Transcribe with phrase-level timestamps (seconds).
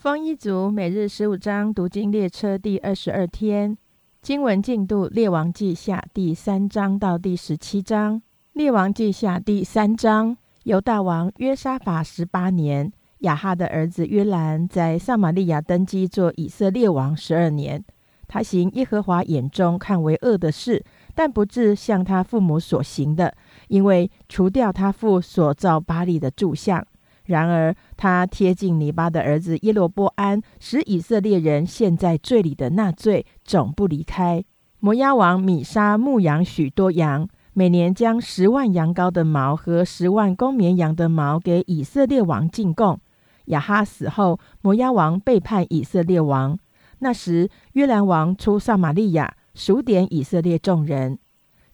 [0.00, 3.76] 丰一族每日十五章读经列车第二十二天
[4.22, 8.22] 经文进度：列王记下第三章到第十七章。
[8.54, 17.84] 列王记下第三章，犹大王约沙法十八年，亚哈的儿子约兰在撒玛利亚登基做以色列王十二年。
[18.26, 20.82] 他行耶和华眼中看为恶的事，
[21.14, 23.34] 但不至像他父母所行的，
[23.68, 26.86] 因为除掉他父所造巴利的柱像。
[27.30, 34.44] 然而，他贴近尼巴的儿子耶罗波安，使以色列人陷在罪里的那罪总不离开。
[34.80, 42.98] 摩押王米沙牧养许多羊，每年将十万羊羔的毛和十万公绵羊的毛给以色列王进贡。
[43.46, 46.58] 亚哈死后，摩押王背叛以色列王。
[46.98, 51.16] 那时，约兰王出撒玛利亚，数点以色列众人。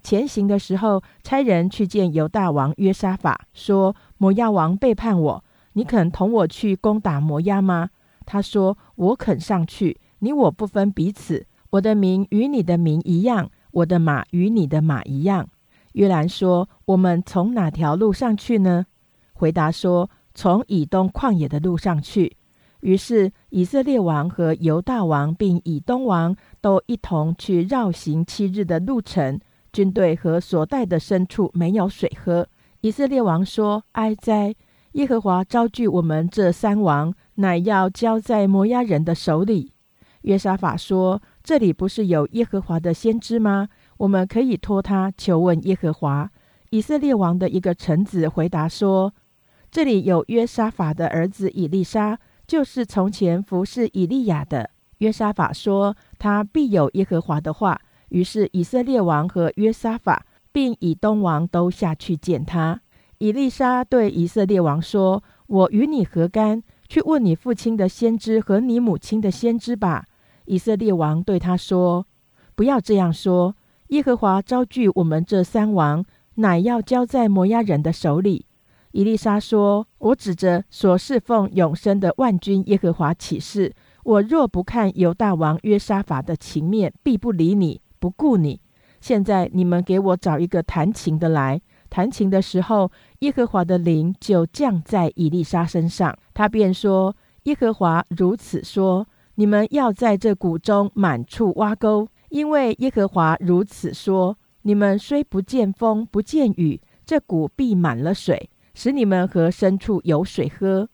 [0.03, 5.45] 前行的时候，差人去见犹大王约沙法，说：“摩押王背叛我。”
[5.77, 7.91] 你肯同我去攻打摩押吗？
[8.25, 10.01] 他说：“我肯上去。
[10.21, 15.47] 你我不分彼此，我的名与你的名一样，我的马与你的马一样。”
[15.93, 18.87] 约兰说：“我们从哪条路上去呢？”
[19.35, 22.39] 回答说：“从以东旷野的路上去。”
[22.81, 29.39] 于是以色列王和犹大王并以东王都一同去绕行七日的路程。
[29.75, 32.49] 军队和所带的牲畜没有水喝。
[32.81, 34.55] 以色列王说：“哀哉！”
[34.97, 39.75] 耶和华招聚我们这三王，乃要交在摩押人的手里。
[40.23, 43.69] 约沙法说：“这里不是有耶和华的先知吗？
[43.99, 46.31] 我们可以托他求问耶和华。”
[46.71, 49.13] 以色列王的一个臣子回答说
[49.71, 62.81] ：“这里有约沙法的儿子以利沙，就是从前服侍以利亚的。”约沙法说：“他必有耶和华的话。”于是以色列王和约沙法，并以东王都下去见他。
[63.19, 66.63] 以利沙对以色列王说：“我与你何干？
[66.89, 70.05] 去问你父亲的先知和你母亲的先知吧。”
[70.45, 72.07] 以色列王对他说
[72.55, 73.57] ：“不要这样说。
[73.89, 76.05] 耶和华招聚我们这三王，
[76.35, 78.45] 乃要交在摩押人的手里。”
[78.93, 88.61] 以利沙说：“我指着所侍奉永生的万军耶和华起誓，我若不看犹大王约沙法的情面，必不理你，不顾你。
[89.01, 91.61] 现在你们给我找一个弹琴的来。”
[91.97, 110.91] 弹琴的时候，耶和华的灵就降在以利沙身上，他便说：“耶和华如此说，你们要在这谷中满处挖沟，因为耶和华如此说，你们虽不见风不见雨，这谷必满了水，使你们和牲畜有水喝。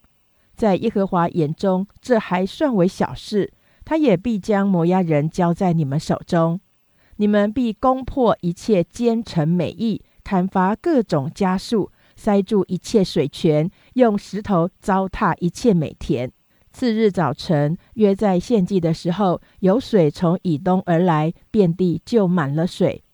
[0.55, 3.53] 在耶和华眼中，这还算为小事，
[3.85, 6.61] 他也必将摩押人交在你们手中，
[7.17, 16.31] 你们必攻破一切奸臣美意。”砍伐各种家树，塞住一切水泉，用石头糟蹋一切美田。
[16.73, 23.05] 次日早晨，约在献祭的时候，有水从以东而来，遍地就满了水。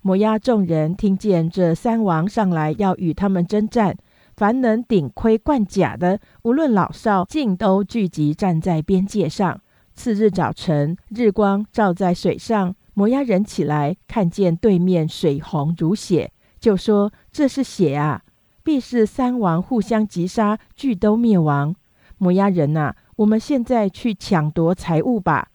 [0.00, 3.96] 摩押众人听见这三王上来要与他们征战，
[4.34, 9.60] 凡能顶盔贯甲的，无论老少，尽都聚集站在边界上。
[9.94, 16.32] 次日早晨，日光照在水上，摩押人起来，看见对面水红如血。
[16.62, 18.22] 就说这是血啊！
[18.62, 21.74] 必是三王互相击杀，俱都灭亡。
[22.18, 25.48] 摩押人呐，我们现在去抢夺财物吧。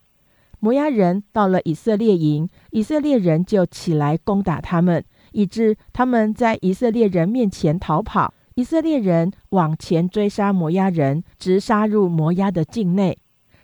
[0.59, 5.01] 摩押人到了以色列营，以色列人就起来攻打他们，
[5.31, 8.33] 以致他们在以色列人面前逃跑。
[8.55, 13.17] 以色列人往前追杀摩押人，直杀入摩押的境内，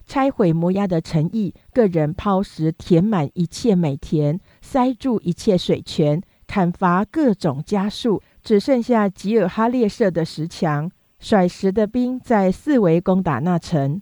[0.05, 6.21] 拆毁摩押的城邑，个人抛石填满一切美田，塞住一切水泉。
[6.47, 10.91] 砍伐各种家畜，只剩下吉尔哈列设的石墙。
[11.19, 14.01] 甩石的兵在四围攻打那城。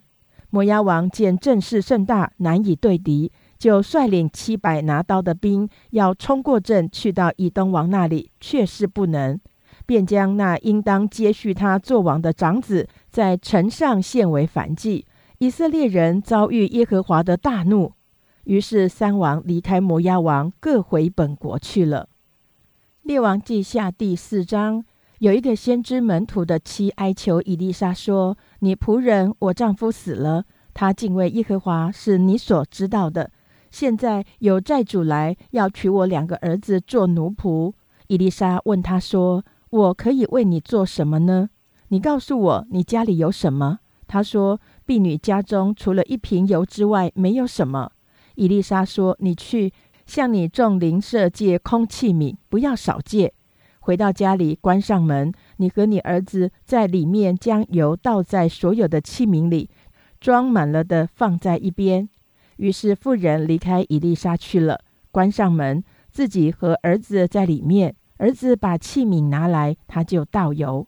[0.50, 9.40] 摩押王见阵势甚大，难以对敌，就率领七百拿刀的兵要冲过阵，去到以东王那里，却是不能，
[9.86, 15.06] 便将那应当接续他做王的长子，在城上献为反祭。
[15.38, 17.92] 以色列人遭遇耶和华的大怒，
[18.44, 22.08] 于是三王离开摩押王，各回本国去了。
[23.02, 24.84] 列王记下第四章，
[25.18, 33.32] 有一个先知门徒的妻哀求以利沙说：“你仆人我丈夫死了，他敬畏耶和华，是你所知道的。
[33.72, 37.72] 现在有债主来要娶我两个儿子做奴仆。”
[38.06, 41.50] 以利沙问他说：“我可以为你做什么呢？
[41.88, 47.90] 你告诉我，你家里有什么？”他说：“婢女家中除了一瓶油之外，没有什么。”
[48.36, 49.72] 以利沙说：“你去。”
[50.06, 53.32] 向你众邻舍借空器皿，不要少借。
[53.80, 59.68] 回到家里，关上门，你和你儿子在里面将油倒在所有的器皿里，
[60.20, 62.08] 装满了的放在一边。
[62.58, 67.96] 于是妇人离开伊丽莎去了，关上门，自己和儿子在里面。
[68.18, 70.86] 儿子把器皿拿来，他就倒油，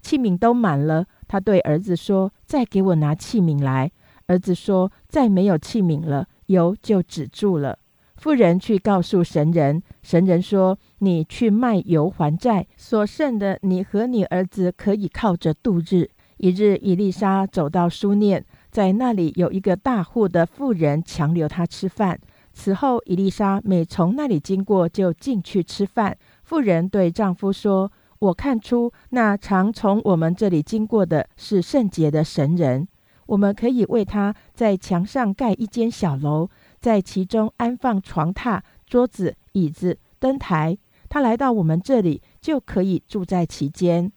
[0.00, 1.06] 器皿都满了。
[1.26, 3.90] 他对儿子说：“再给我拿器皿来。”
[4.28, 7.80] 儿子说：“再没有器皿了，油就止住了。”
[8.18, 18.44] 妇人去告诉神人，神人说：“你去卖油还债，所剩的你和你儿子可以靠着度日。”一日，伊丽莎走到书念。
[18.70, 22.18] 在那里有一个大户的妇人强留他吃饭。
[22.52, 26.16] 此后，伊丽莎每从那里经过，就进去吃饭。
[26.42, 32.88] 妇人对丈夫说：“我看出那常从我们这里经过的是圣洁的神人，
[33.26, 36.48] 我们可以为他在墙上盖一间小楼，
[36.88, 40.78] 在其中安放床榻、桌子、椅子、灯台。
[41.10, 44.10] 他来到我们这里，就可以住在其间。”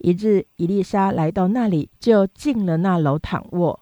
[0.00, 3.80] 一日，伊丽莎来到那里，就进了那楼躺卧。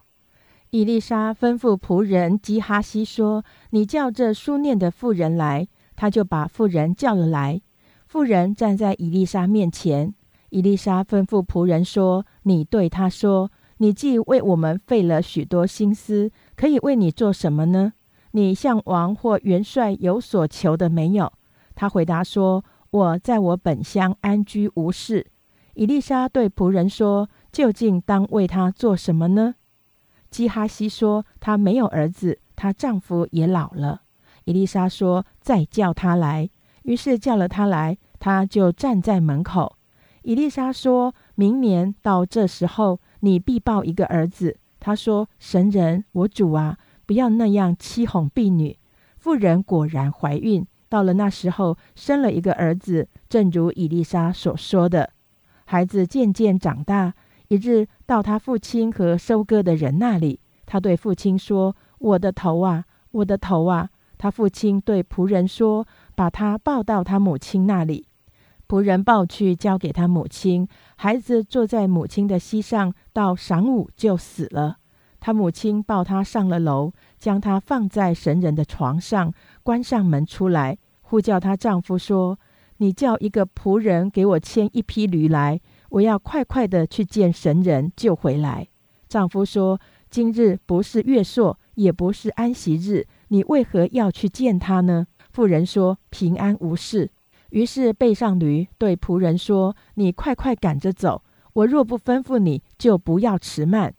[0.71, 7.61] 伊丽莎吩咐仆人基哈西说：“你叫这书念的妇人来。”他就把妇人叫了来。
[8.09, 10.13] 妇人站在伊丽莎面前。
[10.51, 17.93] 伊丽莎吩咐仆人说：“你对他说，你既为我们费了许多心思，可以为你做什么呢？
[18.33, 21.33] 你向王或元帅有所求的没有？”
[21.75, 25.27] 他回答说：“我在我本乡安居无事。”
[25.75, 29.55] 伊丽莎对仆人说：“究竟当为他做什么呢？”
[30.29, 34.03] 基哈西说：“他没有儿子，她丈夫也老了。”
[34.45, 36.51] 伊丽莎说：“再叫他来。”
[36.83, 39.77] 于是叫了他来，他就站在门口。
[40.23, 46.79] 伊丽莎说：“明年到这时候，你必抱一个儿子。”他说：“神人，我主啊，
[47.09, 48.79] 不要那样欺哄婢女。”
[49.17, 55.11] 妇人果然怀孕，到了那时候，生了一个儿子，正如伊丽莎所说的。
[55.65, 57.15] 孩子渐渐长大，
[57.49, 63.89] 一日到他父亲和收割的人那里，他对父亲说：“我的头啊，我的头啊！”
[64.19, 68.07] 他父亲对仆人说：“把他抱到他母亲那里。”
[68.69, 74.77] 仆人抱去交给他母亲，孩子坐在母亲的膝上，到晌午就死了。
[75.21, 79.33] 他母亲抱他上了楼，将他放在神人的床上，
[79.63, 82.39] 关上门出来，呼叫她丈夫说。
[82.81, 88.69] 你叫一个仆人给我牵一匹驴来，我要快快的去见神人，救回来。
[89.09, 97.11] 丈夫说：“今日不是月朔，也不是安息日，你为何要去见他呢？”妇人说：“平安无事。”
[97.51, 101.25] 于是背上驴，对仆人说：“你快快赶着走，
[101.55, 103.93] 我若不吩咐你，就不要迟慢。”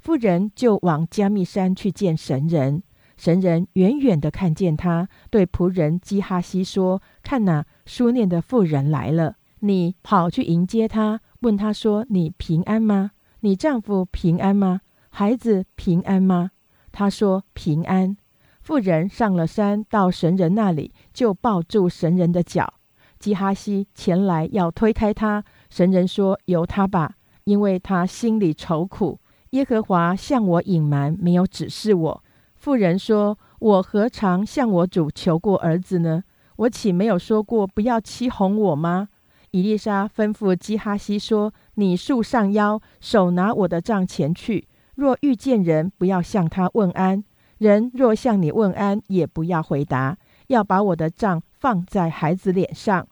[0.00, 2.82] 妇人就往加密山去见神人。
[3.16, 9.36] 神人远远的看见他，对仆人基哈西说：“看哪，书念的妇人来了。
[9.58, 13.10] 你跑去迎接他，问他说：‘你平安吗？
[13.40, 14.80] 你丈夫平安吗？
[15.10, 16.52] 孩子平安吗？’
[16.90, 18.16] 他说：‘平安。’
[18.62, 22.72] 妇人上了山，到神人那里，就抱住神人的脚。
[23.18, 29.19] 基哈西前来要推开他，神人说：‘由他吧，因为他心里愁苦。
[29.50, 32.24] 耶和华向我隐瞒，没有指示我。’
[32.54, 36.22] 妇人说：“我何尝向我主求过儿子呢？
[36.56, 39.08] 我岂没有说过不要欺哄我吗？”
[39.50, 44.68] 伊丽莎吩咐基哈西说：“你束上腰，手拿我的杖前去。
[44.94, 47.24] 若遇见人，不要向他问安；
[47.58, 50.16] 人若向你问安，也不要回答。
[50.46, 53.08] 要把我的杖放在孩子脸上。”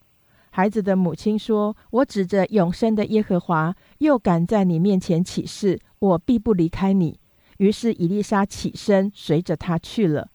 [0.58, 7.20] 孩子的母亲说：“我指着永生的耶和华，又敢在你面前起誓，我必不离开你。”
[7.58, 10.30] 于是伊丽莎起身，随着他去了。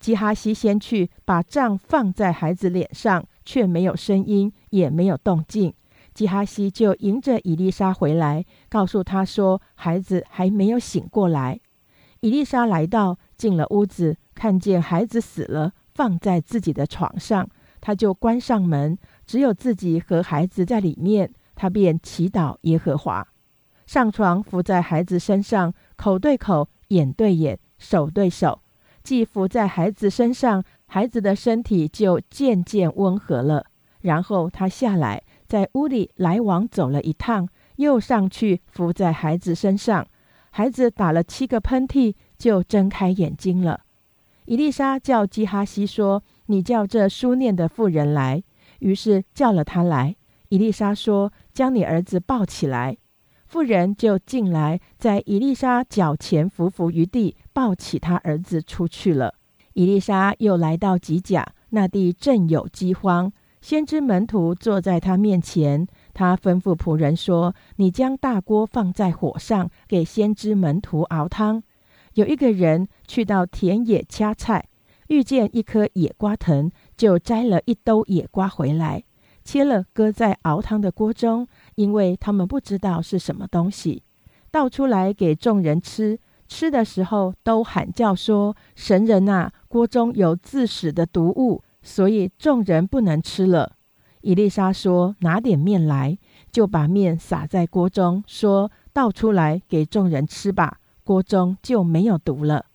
[0.00, 5.72] 基哈西先去，把杖放在孩子脸上，却没有声音，也没有动静。
[6.12, 11.60] 基哈西就迎着伊丽莎回来，告诉他说：“孩子还没有醒过来。”
[12.18, 17.48] 伊丽莎来到，进了屋子，看见孩子死了，放在自己的床上，
[17.80, 21.30] 他就关上门，只有自己和孩子在里面。
[21.54, 23.26] 他便祈祷耶和华。
[23.84, 28.60] 上床伏在孩子身上，口对口，眼对眼，手对手，
[29.02, 33.66] 既伏在孩子身上，孩子的身体就渐渐温和了。
[34.02, 40.06] 然后他下来，在屋里来往走了一趟，又上去伏在孩子身上。
[40.50, 43.80] 孩子打了七个喷嚏，就睁开眼睛了。
[44.44, 48.42] 伊丽莎叫基哈西说：“你叫这书念的妇人来。”
[48.80, 50.14] 于是叫了他来。
[50.50, 52.96] 伊丽莎说：“将你儿子抱起来。”
[53.46, 59.34] 妇人就进来，在伊丽莎脚前伏伏于地，抱起他儿子出去了。
[59.72, 63.32] 伊丽莎又来到吉甲，那地正有饥荒。
[63.60, 71.62] 先知门徒坐在他面前，他吩咐仆人说：“你将大锅放在火上，给先知门徒熬汤。”
[72.14, 74.68] 有一个人去到田野掐菜，
[75.08, 79.04] 遇见一棵野瓜藤，就摘了一兜野瓜回来，
[79.44, 84.02] 切了搁在熬汤的锅中，因为他们不知道是什么东西，
[84.50, 86.18] 倒出来给众人吃。
[86.46, 93.72] 吃的时候都喊叫说：“神人啊，锅中有自死的毒物，所以众人不能吃了。”
[94.22, 96.18] 伊丽莎说：“拿点面来，
[96.50, 102.66] 就把面撒在锅中，说倒出来给众人吃吧。”锅中就没有毒了。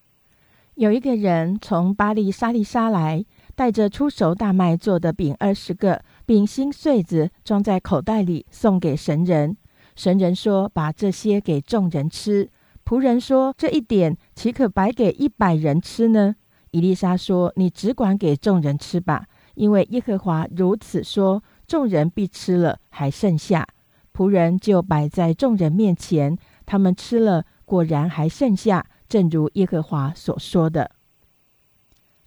[0.76, 9.56] 有一个人从巴黎沙利沙来，带着出熟大麦做的饼二十个，饼心碎子装在口袋里，送给神人。
[9.96, 12.50] 神人说：“把这些给众人吃。”
[12.84, 16.36] 仆人说：“这一点岂可白给一百人吃呢？”
[16.72, 23.68] 伊丽莎说：“你只管给众人吃吧，因为耶和华如此说，众人必吃了，还剩下。”
[24.12, 27.46] 仆人就摆在众人面前，他们吃了。
[27.66, 30.90] 果然还剩下，正如耶和华所说的。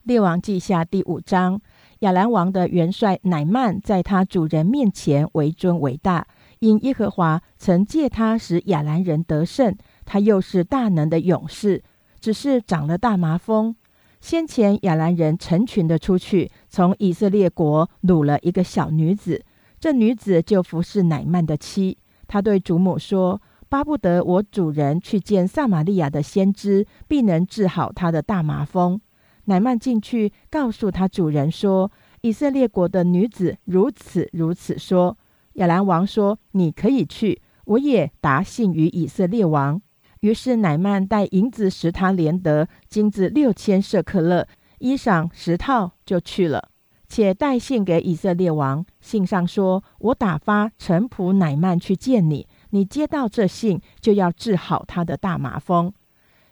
[0.04, 1.60] 列王记下第五章，
[1.98, 6.28] 亚兰王的元帅乃曼在他主人面前为尊为大，
[6.60, 11.82] 因耶和华曾借他使亚兰人得胜，他又是大能的勇士，
[12.20, 13.74] 只是长了大麻风。
[14.20, 19.44] 先前亚兰人成群的出去，从以色列国掳了一个小女子，
[19.80, 21.98] 这女子就服侍乃曼的妻。
[22.28, 23.42] 他对主母说。
[23.68, 29.00] 巴不得我主人去见撒玛利亚的先知，必能治好他的大麻风。
[29.46, 31.90] 乃曼进去告诉他主人说
[32.22, 35.16] ：“以色列国的女子如此如此说。”
[35.54, 39.80] 亚兰王说：“你可以去，我也答信于以色列王。”
[40.20, 44.46] 于是乃曼带银子十他连得，金子六千舍克勒，
[44.78, 46.68] 衣裳十套，就去了，
[47.08, 48.84] 且带信给以色列王。
[49.00, 52.46] 信上说：“我打发臣仆乃曼去见你。”
[52.76, 55.94] 你接到这信，就要治好他的大麻风。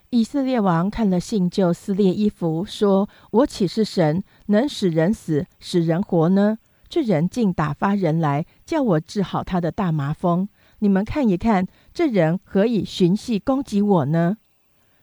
[0.09, 6.57] 以色列王看了信，就撕裂衣服，说：“我岂是神，能使人死，使人活呢？
[6.89, 10.49] 这人竟打发人来，叫我治好他的大麻风。
[10.79, 14.37] 你们看一看，这人何以寻隙攻击我呢？”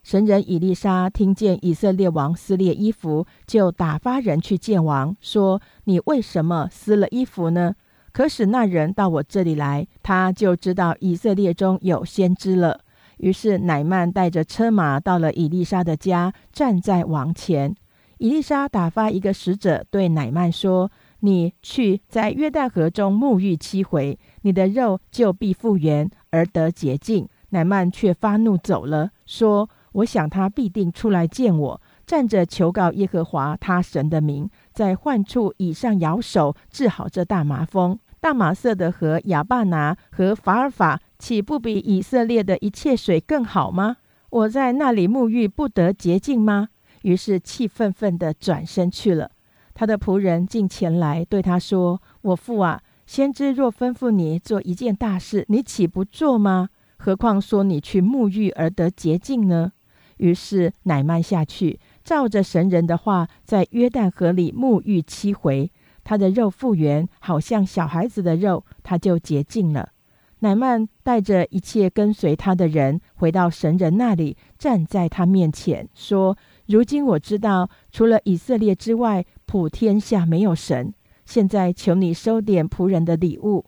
[0.02, 7.76] 神人以利沙听见以色列王撕裂衣服，就打发人去见王，说：“你为什么撕了衣服呢？”
[8.12, 12.80] 可使那人到我这里来，他就知道以色列中有先知了。
[13.18, 17.74] 于是乃曼带着车马到了以利沙的家，站在王前。
[18.18, 20.90] 以利沙打发一个使者对乃曼说
[21.20, 37.98] ：“你去在约旦河中沐浴七回，你的肉就必复原而得洁净。”乃曼却发怒走了，说：“我想他必定出来见我，站着求告耶和华他神的名。”在患处以上摇手治好这大麻风。
[38.22, 43.96] 大马色的河亚巴拿和法尔法，岂不比以色列的一切水更好吗？
[44.30, 46.68] 我在那里沐浴不得洁净吗？
[47.02, 49.32] 于是气愤愤地转身去了。
[49.74, 56.68] 他的仆人进前来对他说：“我父啊，先知若吩咐你做一件大事，你岂不做吗？
[56.98, 59.72] 何况说你去沐浴而得洁净呢？”
[60.18, 61.80] 于是乃曼下去。
[62.04, 65.72] 照着神人的话，在约旦河里沐浴七回，
[66.04, 69.90] 他的肉复原，好像小孩子的肉，他就洁净了。
[70.40, 80.92] 乃曼带着一切跟随他的人回到神人那里，站在他面前说：“如今我知道，除了以色列之外，普天下没有神。
[81.24, 83.64] 现在求你收点仆人的礼物。”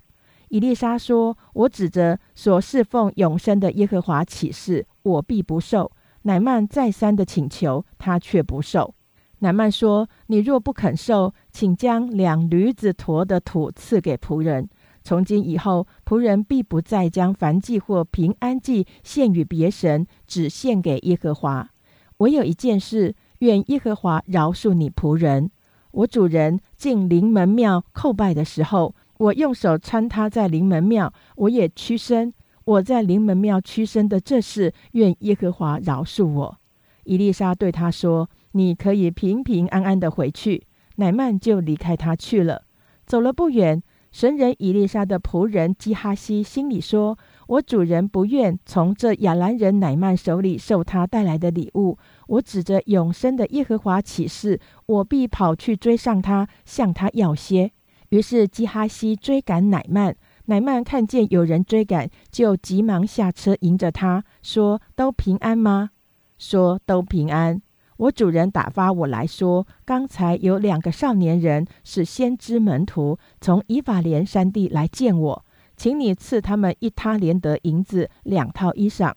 [0.50, 8.94] 以丽莎说：“我指着所侍奉永生的耶和华起誓，我必不受。”乃曼再三的请求，他却不受。
[9.44, 14.70] 乃曼说：“你若不肯受，请将两驴子驮的土赐给仆人。
[15.02, 21.68] 从今以后，仆人必不再将燔祭或平安祭献与别神，只献给耶和华。
[22.16, 25.50] 我有一件事，愿耶和华饶恕你仆人。
[25.90, 32.32] 我主人进灵门庙叩拜的时候，我用手搀他在灵门庙，我也屈身。”
[32.64, 36.56] 我在灵门庙屈身的这事，愿耶和华饶恕我。
[37.02, 42.62] 伊丽莎对他说：“你可以平平安安的回去。”乃曼就离开他去了。
[43.04, 43.82] 走了不远，
[44.12, 47.18] 神人伊丽莎的仆人基哈西心里说
[47.48, 51.98] ：“我主人不愿从这亚兰人乃曼手里受他带来的礼物。
[52.28, 57.72] 我指着永生的耶和华起誓，我必跑去追上他，向他要些。”
[58.10, 60.14] 于是基哈西追赶乃曼。
[60.46, 65.90] 乃曼看见有人追赶，就急忙下车迎着他说：“都平安吗？”
[66.38, 67.60] 说：“都平安。”
[68.04, 75.44] 我主人打发我来说，刚才有两个少年人是先知门徒，从以法莲山地来见我，
[75.74, 79.14] 请你赐他们一他连得银子两套衣裳。”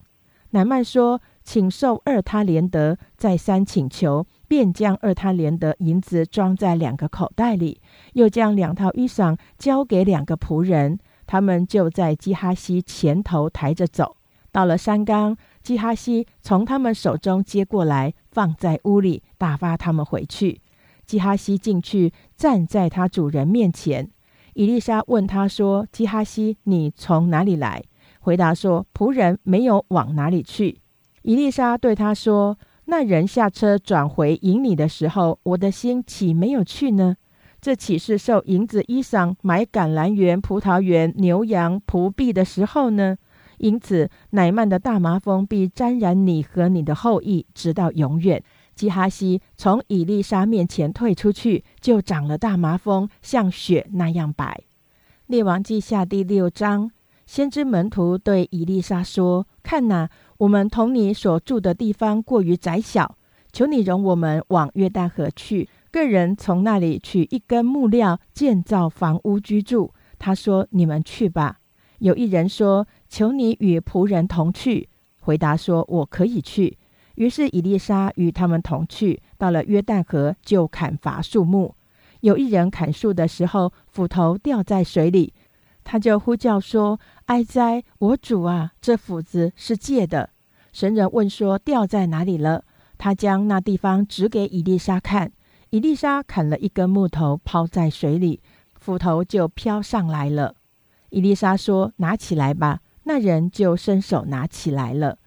[0.51, 7.81] 乃曼说：“请受二他连得。”再三请求，便将二他连得银子装在两个口袋里，
[8.13, 14.15] 又将两套衣裳交给两个仆人，他们就在基哈西前头抬着走。
[14.49, 15.37] 到了山冈，
[15.67, 20.61] 基哈西从他们手中接过来，放在屋里，打发他们回去。
[21.05, 24.09] 基哈西进去，站在他主人面前。
[24.53, 27.83] 伊丽莎问他说：“基哈西，你从哪里来？”
[28.21, 30.79] 回答说：“仆人没有往哪里去。”
[31.23, 32.57] 伊丽莎对他说
[32.87, 37.17] ：“那人下车转回迎你的时候，我的心岂没有去呢？
[37.59, 43.17] 这岂是受银子衣裳买橄榄园、葡萄园、牛羊、仆婢的时候呢？”
[43.57, 48.43] 因此，乃曼的大麻风必沾染你和你的后裔，直到永远。
[48.75, 54.61] 基哈西从以丽莎面前退出去，就长了大麻风，像雪那样白。
[55.25, 56.91] 列王记下第六章，
[57.25, 63.17] 先知门徒对以丽莎说：“看哪，我们同你所住的地方过于窄小，
[63.51, 71.57] 求你容我们往约旦河去，个人从那里取一根木料建造房屋居住。”他说：“你们去吧。”
[71.97, 72.85] 有一人说。
[73.09, 74.89] 求你与仆人同去。
[75.19, 76.77] 回答说：“我可以去。”
[77.15, 79.21] 于是以丽莎与他们同去。
[79.37, 81.75] 到了约旦河，就砍伐树木。
[82.21, 85.33] 有一人砍树的时候，斧头掉在水里，
[85.83, 88.73] 他就呼叫说：“哀哉，我主啊！
[88.81, 90.29] 这斧子是借的。”
[90.73, 92.63] 神人问说：“掉在哪里了？”
[92.97, 95.31] 他将那地方指给以丽莎看。
[95.71, 98.41] 以丽莎砍了一根木头，抛在水里，
[98.79, 100.55] 斧头就飘上来了。
[101.09, 105.17] 以丽莎说：“拿起来吧。”那人就伸手拿起来了。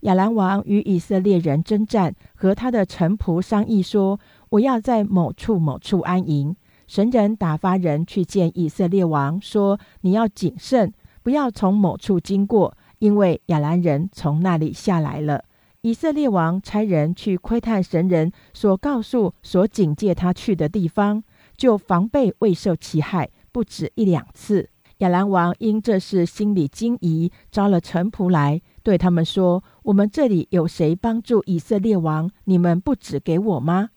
[0.00, 4.18] 亚兰王与以色列人征战，和他的臣仆商议说
[4.50, 6.56] ：“我要在某处某处安营。”
[6.88, 15.44] 神人打发人去见以色列王，说：“你要谨慎，不要从某处经过，因为亚兰人从那里下来了。”
[15.82, 21.22] 以色列王差人去窥探神人所告诉、所警戒他去的地方，
[21.56, 24.70] 就防备未受其害，不止一两次。
[24.98, 32.30] 亚兰王因这事心里惊疑，招了臣仆来，对他们说：“我们这里有谁帮助以色列王？
[32.44, 33.90] 你们不指给我吗？”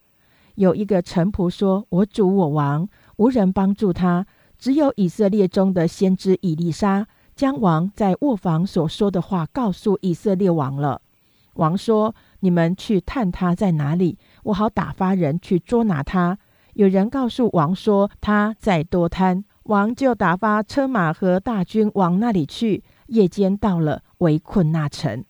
[0.55, 4.25] 有一个臣仆说：“我主我王，无人帮助他，
[4.57, 11.01] 只有以色列中的先知以利沙，将王在卧房所说的话告诉以色列王了。”
[11.55, 16.37] 王说：“你们去探他在哪里，我好打发人去捉拿他。”
[16.75, 22.83] 有人告诉王说：“他在多滩。”王就打发车马和大军往那里去。
[23.05, 25.23] 夜间到了，围困那城。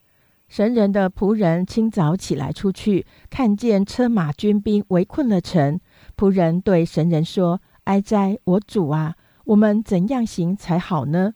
[0.48, 5.78] 神人的仆人清早起来出去，看见车马军兵围困了城。
[6.16, 11.34] 仆人对神人说：“哀哉，我主啊，我们怎样行才好呢？”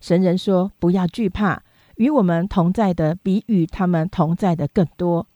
[0.00, 1.62] 神人说：“不要惧怕，
[1.96, 5.26] 与我们同在的比与他们同在的更多。”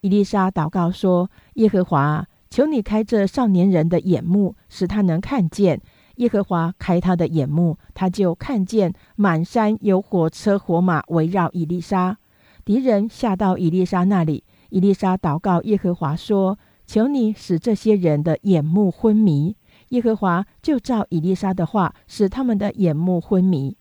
[0.00, 5.82] 伊丽莎祷告说：“耶和华，求你开这少年人的眼目，使他能看见。”
[6.20, 12.18] 耶和华开他的眼目，他就看见满山有火车火马围绕以丽莎。
[12.62, 19.56] 敌人下到以丽莎那里，以丽莎祷告耶和华说：“求你使这些人的眼目昏迷。”
[19.88, 23.74] 耶和华就照以丽莎的话，使他们的眼目昏迷。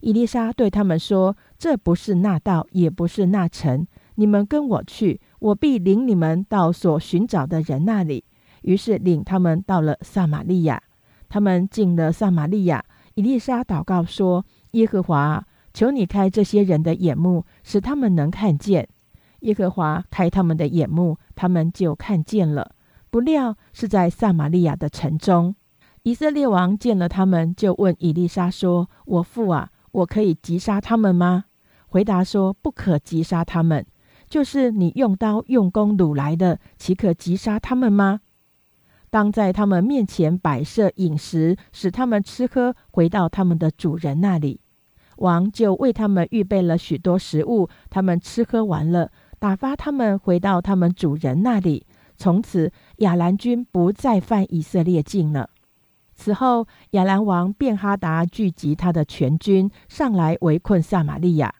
[0.00, 3.86] 以丽莎对他们说：“这不是那道，也不是那城。
[4.16, 8.24] 你们跟我去，我必领你们到所寻找的人那里。”
[8.62, 10.82] 于是领他们到了撒玛利亚。
[11.34, 18.88] 他们进了撒玛利亚，以丽莎祷告说：“耶和华，求你开这些人的眼目，使他们能看见。”
[19.42, 22.70] 耶和华开他们的眼目，他们就看见了。
[23.10, 25.56] 不料是在撒玛利亚的城中。
[26.04, 31.46] 以色列王见了他们，就问以丽莎说：“我父啊，我可以击杀他们吗？”
[31.90, 33.84] 回答说：“不可击杀他们。
[34.28, 38.20] 就是你用刀用弓掳来的，岂可击杀他们吗？”
[39.14, 44.60] 当在他们面前摆设饮食，使他们吃喝，回到他们的主人那里。
[45.18, 51.86] 王就为他们预备了许多食物，他们吃喝完了，打发他们回到他们主人那里。
[52.16, 55.48] 从此，亚兰军不再犯以色列境了。
[56.16, 61.54] 此后，亚兰王便哈达聚集他的全军，上来围困撒玛利亚。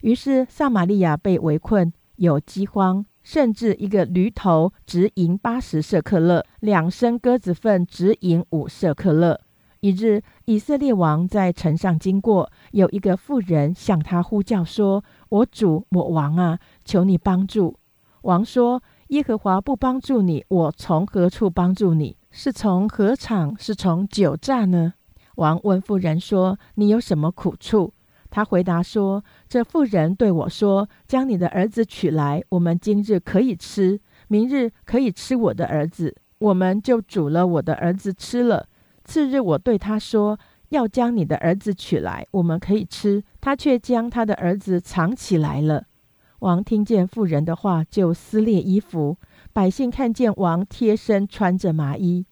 [0.00, 3.06] 于是，撒玛利亚被围困，有饥荒。
[3.26, 9.40] 甚至一个驴头值银八十舍克勒，两升鸽子粪值银五舍克勒。
[9.80, 17.76] 一日，以色列王在城上经过，有一个妇人向他呼叫说：“我主，我王啊，求你帮助。”
[18.22, 22.16] 王说：“耶和华不帮助你，我从何处帮助你？
[22.30, 23.56] 是从何场？
[23.58, 24.94] 是从酒榨呢？”
[25.34, 27.92] 王问妇人说：“你有什么苦处？”
[28.36, 36.14] 他回答说：“这妇人对我说，将你的儿子取来，我们今日可以吃，明日可以吃我的儿子。
[36.40, 38.68] 我们就煮了我的儿子吃了。
[39.06, 43.24] 次日，我对他说，要将你的儿子取来，我们可以吃。
[43.40, 45.84] 他却将他的儿子藏起来了。
[46.40, 49.16] 王听见妇人的话，就撕裂衣服。
[49.54, 52.26] 百姓看见王贴身穿着麻衣。”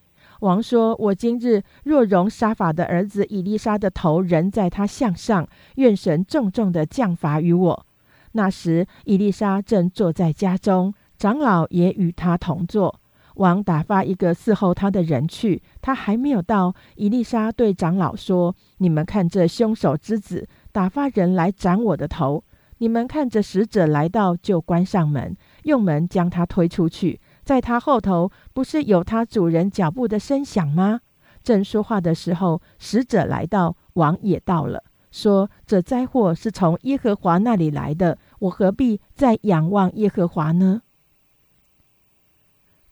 [0.44, 7.86] 王说：“我今日若容沙法的儿子以利沙的头仍在他项上，愿神重重的降罚于我。”
[8.32, 13.00] 那时，伊丽莎正坐在家中，长老也与他同坐。
[13.36, 22.44] 王打发一个伺候他的人去，他还没有到，伊丽莎对长老说：“你们看这凶手之子打发人来斩我的头，
[22.78, 31.00] 你们看着使者来到，就关上门，用门将他推出去。”在他后头，不是有他主人脚步的声响吗？
[31.42, 40.80] 正说话的时候，使者来到，王也到了，说：“这灾祸是从耶和华那里来的，我何必再仰望耶和华呢？”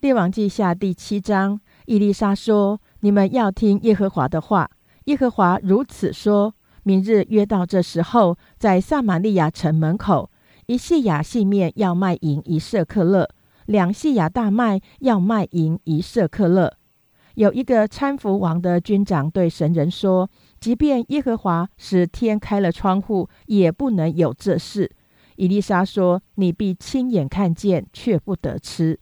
[0.01, 4.71] 列王记下第七章，伊丽莎说：“你们要听耶和华的话。
[5.05, 10.31] 耶和华如此说：明日约到这时候，在撒玛利亚城门口，
[10.67, 13.31] 一细亚细面要卖银一舍克勒。”
[13.67, 16.77] 两细亚大麦要卖银一舍克勒。
[17.35, 24.91] 有一个搀扶王的军长对神人说：“即便耶和华使天开了窗户，也不能有这事。”
[25.37, 28.99] 伊丽莎说：“你必亲眼看见，却不得吃。”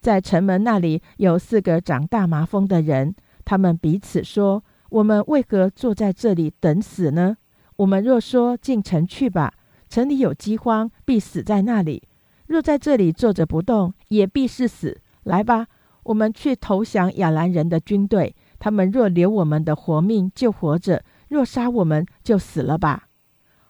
[0.00, 7.36] 在城门那里有四个长大麻风的人，他们彼此说：“我们为何坐在这里等死呢？
[7.76, 9.54] 我们若说进城去吧，
[9.88, 12.04] 城里有饥荒，必死在那里。”
[12.52, 15.00] 若在这里坐着不动，也必是死。
[15.22, 15.68] 来吧，
[16.02, 18.36] 我们去投降亚兰人的军队。
[18.58, 23.08] 他们若留我们的活命，就活着；若杀我们，就死了吧。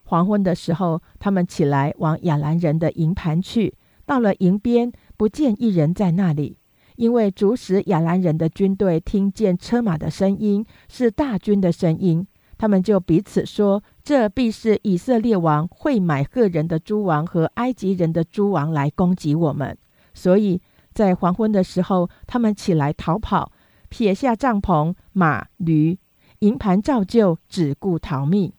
[0.03, 3.73] 黄昏的时候，他们起来往亚兰人的营盘去。
[4.05, 6.59] 到了营边，不见一人在那里，
[6.97, 12.27] 因为主使亚兰人的军队听见车马的声音，是大军的声音。
[12.62, 19.77] 他们就彼此说：“这必是以色列王会买赫人的诸王和埃及人的诸王来攻击我们。”
[20.14, 20.62] 所以，
[20.94, 23.51] 在黄昏的时候，他们起来逃跑，
[23.88, 25.98] 撇下帐篷、马、驴，
[26.38, 28.53] 营盘照旧，只顾逃命。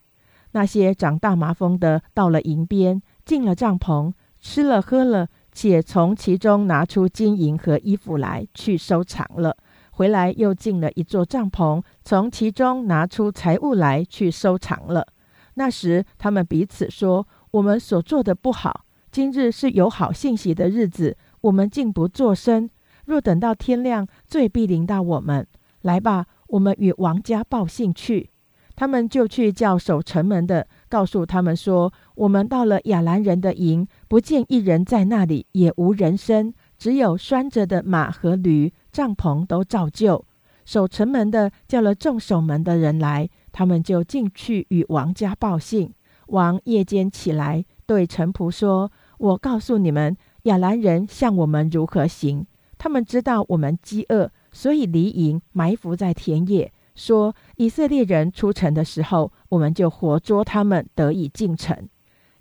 [0.51, 4.11] 那些长大麻风的到了营边，进了帐篷，
[4.41, 9.55] 吃了喝了，且从其中拿出金银和衣服来，去收藏了。
[9.95, 15.07] 回来又进了一座帐篷，从其中拿出财物来去收藏了。
[15.53, 18.85] 那时他们彼此说：“我们所做的不好。
[19.11, 22.67] 今日是有好信息的日子，我们竟不作声。
[23.05, 25.45] 若等到天亮，罪必临到我们。
[25.81, 28.31] 来吧，我们与王家报信去。”
[28.75, 36.51] 他们就去叫守城门的，告诉他们说：“我们到了亚兰人的营，不见一人在那里，也无人声，
[36.83, 40.25] 只有拴着的马和驴。”帐篷都照旧，
[40.65, 45.93] 守城门的叫了众守门的人来，他们就进去与王家报信。
[46.27, 52.45] 王夜间起来，对臣仆说：“我告诉你们，亚兰人向我们如何行？
[52.77, 56.69] 他们知道我们饥饿，所以离营埋伏在田野。
[56.93, 61.87] 说以色列人出城的时候，我们就活捉他们，得以进城。”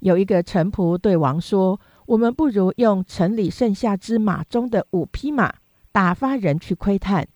[0.00, 1.80] 有一个臣仆对王说
[2.12, 5.54] ：“我们不如用城里剩下之马中的五匹马。”
[5.92, 7.26] 打发人去窥探，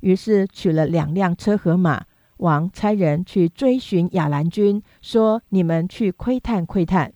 [0.00, 2.04] 于是取了两辆车和马。
[2.38, 7.12] 王差人去追寻亚兰军，说：“你们去窥探窥探。”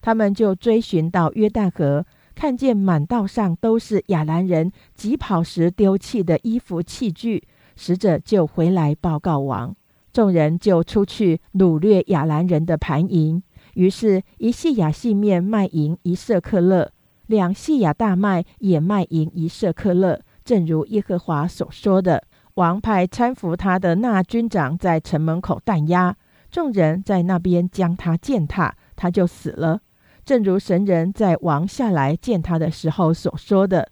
[0.00, 7.44] 他们就追寻到约旦河，看见满道上都是亚兰人疾跑时丢弃的衣服器具。
[7.76, 9.74] 使者就回来报告王，
[10.12, 13.42] 众人就出去掳掠亚兰人的盘营。
[13.74, 16.90] 于是，一细亚细面卖银一舍克勒。
[17.26, 22.24] 两细亚大麦也卖银一舍克勒，正如耶和华所说的。
[22.54, 26.16] 王派搀扶他的那军长在城门口弹压，
[26.50, 29.80] 众人在那边将他践踏，他就死了。
[30.24, 33.88] 正如神人在王下来见他的时候所说的。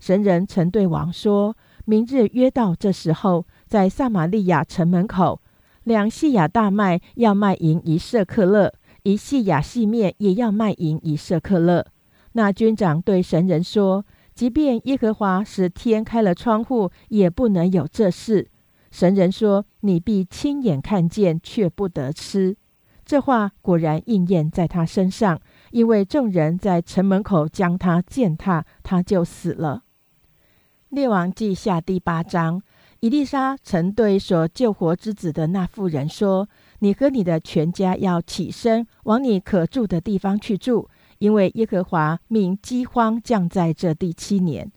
[0.00, 5.40] 神人曾对王说：“明日约到这时候，在撒玛利亚城门口，
[5.84, 11.86] 两细亚大麦要卖银一舍克勒，一细亚细面也要卖淫一舍克勒。”
[12.32, 18.48] 那军长对神人说：“即便耶和华使天开了窗户，也不能有这事。”
[18.90, 22.56] 神人说：“你必亲眼看见，却不得吃。”
[23.04, 29.82] 这话果然应验在他身上，因为众人在城门口将他践踏，他就死了。
[30.90, 32.62] 列王记下第八章，
[33.00, 36.48] 伊丽莎曾对所救活之子的那妇人说
[36.80, 40.88] ：“你和你的全家要起身，往你可住的地方去住，
[41.18, 44.70] 因为耶和华命饥荒降在这第七年。”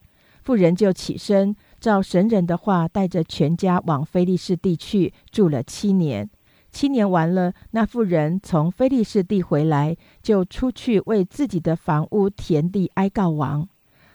[0.44, 6.30] 妇人就起身，照神人的话，带着全家往非利士地去住了七年。
[6.72, 13.68] 七年完了，那妇人从非利士地回来，就出去为自己的房屋、田地哀告王。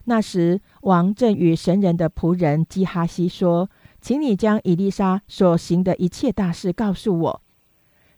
[0.06, 3.70] 那时，王正与神人的仆人基哈西说。
[3.98, 7.42] 请你将伊丽莎所行的一切大事告诉我。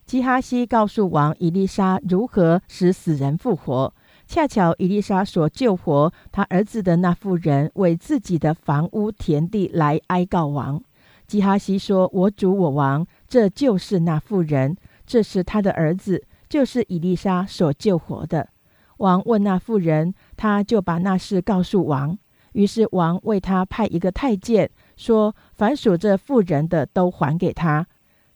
[0.08, 3.92] 基哈西告诉王伊丽莎如何使死人复活。
[4.26, 10.82] 恰巧伊丽莎所救活他儿子的那妇人为自己的房屋田地来哀告王。
[11.26, 18.48] 基哈西说：“我主我王，这就是那妇人，这是他的儿子，就是伊丽莎所救活的。”
[18.96, 22.16] 王问那妇人，他就把那事告诉王。
[22.52, 24.70] 于是王为他派一个太监。
[24.96, 27.86] 说：“凡属这妇人的，都还给他。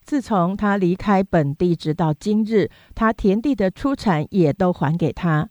[0.04, 5.48] 自从他离开本地，直到今日，他田地的出产也都还给他。”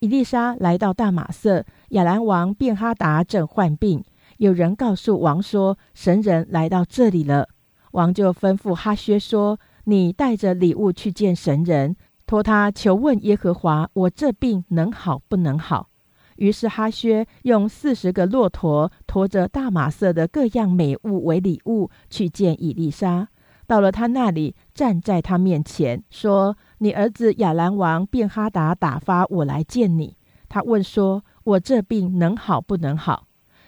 [0.00, 4.04] 伊丽莎来到大马色，亚兰王便哈达正患病。
[4.36, 7.48] 有人告诉王说：“神人来到这里了。”
[7.92, 15.88] 王就吩咐哈薛说：“你带着礼物去见神人，托他求问耶和华，我这病能好不能好？”
[16.36, 23.28] 于是哈薛用四十个骆驼驮着大马色的各样美物为礼物去见伊丽莎。
[23.66, 30.16] 到了他那里，站在他面前说：“你儿子亚兰王便哈达打发我来见你。
[30.48, 33.26] 他问说：我这病能好不能好？”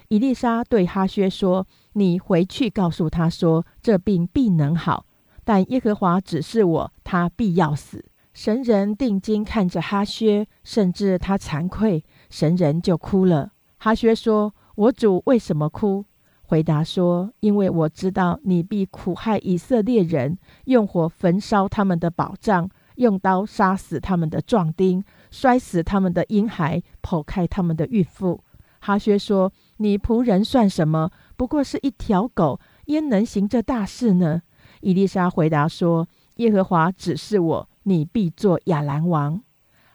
[0.08, 5.04] 以丽莎对哈薛说：“你回去告诉他说，这病必能好，
[5.44, 12.04] 但耶和华指示我，他必要死。”神人定睛看着哈薛，甚至他惭愧。
[12.30, 13.50] 神人就哭了。
[13.78, 16.04] 哈薛说：“我主为什么哭？”
[16.48, 28.42] 回答说：“因为我知道你必苦害以色列人，用火焚烧他们的宝藏，用刀杀死他们的壮丁，摔死他们的婴孩，剖开他们的孕妇。”
[28.80, 31.10] 哈薛说：“你仆人算什么？
[31.36, 34.40] 不过是一条狗，焉能行这大事呢？”
[34.80, 39.42] 伊丽莎回答说：“耶和华指示我，你必做亚兰王。”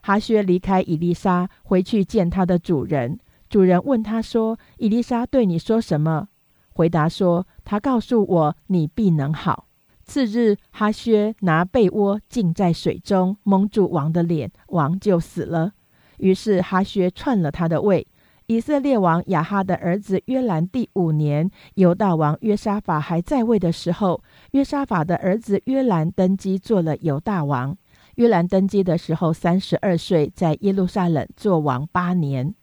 [0.04, 3.20] 哈薛离开伊丽莎，回去见他的主人。
[3.50, 6.28] 主人问他说：“伊丽莎对你说什么？”
[6.74, 9.68] 回答说：“他告诉我，你必能好。”
[10.04, 15.72] 次日，哈薛拿被窝浸在水中，蒙住王的脸，王就死了。
[16.18, 18.06] 于是哈薛篡了他的位。
[18.48, 27.76] 以色列王亚哈的儿子约兰第五年，犹大王约沙法还在位的时候，约沙法的儿子约兰登基做了犹大王。
[28.16, 32.54] 约兰登基的时候三十二岁，在耶路撒冷做王八年。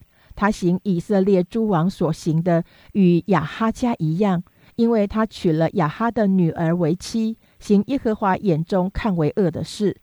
[0.41, 4.43] 他行以色列诸王所行的，与亚哈家一样，
[4.77, 9.95] 因为他娶了亚哈的女儿为妻，行耶和华眼中看为恶的事。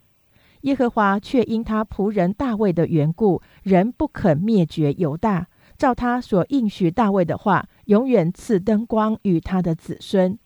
[0.61, 10.37] 耶和华却因他仆人大卫的缘故，仍不肯灭绝犹大，照他所应许大卫的话，永远赐灯光与他的子孙。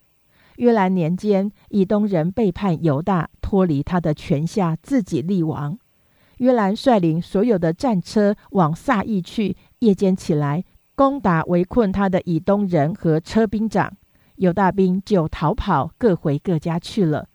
[0.56, 5.78] 约兰年间，以东人背叛犹大，脱离他的权下，自己立王。
[6.38, 10.64] 约兰率领所有的战车往撒意去，夜间起来
[10.94, 13.92] 攻打围困他的以东人和车兵长，
[14.36, 17.28] 犹大兵就逃跑，各回各家去了。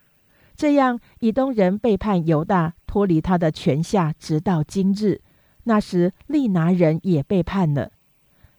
[0.55, 5.21] 这样，以东人背叛犹大，脱离他的权下，直到今日。
[5.65, 7.91] 那时，利拿人也背叛了。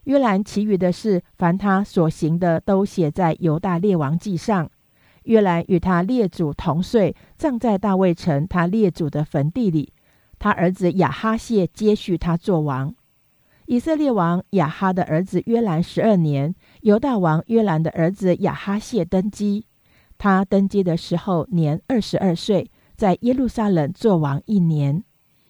[0.03, 4.69] 约兰其余的事，凡他所行的，都写在犹大列王记上。
[5.23, 9.93] 约兰与他列祖同岁，葬在大卫城他列祖的坟地里。
[10.37, 12.93] 他儿子亚哈谢接续他做王。
[13.67, 19.65] 以色列王亚哈的儿子约兰十二年，犹大王约兰的儿子亚哈谢登基。
[20.17, 25.03] 他登基的时候年二十二岁，在耶路撒冷做王一年。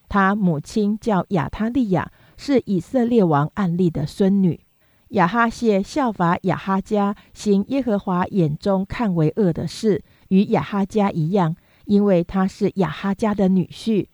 [0.08, 2.12] 他母亲叫亚他利亚。
[2.40, 4.60] 是以色列王暗利的孙女
[5.08, 14.06] 亚哈谢效法亚哈家行耶和华眼中看为恶的事，与亚哈家一样，因为他是亚哈家的女婿。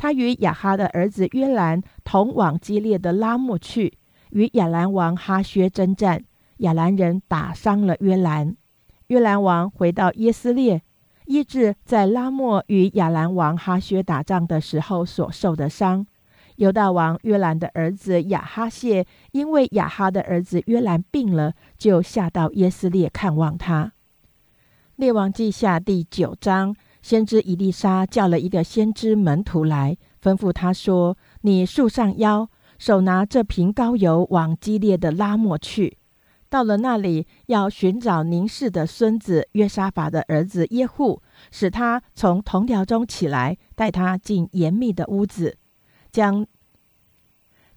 [0.00, 3.92] 他与亚哈的儿子约兰同往激烈的拉木去，
[4.30, 6.24] 与亚兰王哈薛征战。
[6.60, 8.56] 亚兰人打伤了约兰，
[9.08, 10.80] 约兰王回到耶斯列，
[11.26, 16.06] 医治在拉莫与亚兰王哈薛打仗的时候所受的伤。
[16.56, 23.92] 犹大王约兰的儿子亚哈谢，因为亚哈的儿子约兰病了，就下到耶斯列看望他。
[24.96, 35.96] 列王记下第九章，先知以利沙叫了一个先知门徒来，吩咐他说：“你束上腰，手拿这瓶膏油，往激烈的拉莫去。”
[36.50, 45.56] 到了那里，要寻找宁氏的孙子约沙法的儿子耶户，使他从同僚中起来，带他进严密的屋子，
[46.10, 46.44] 将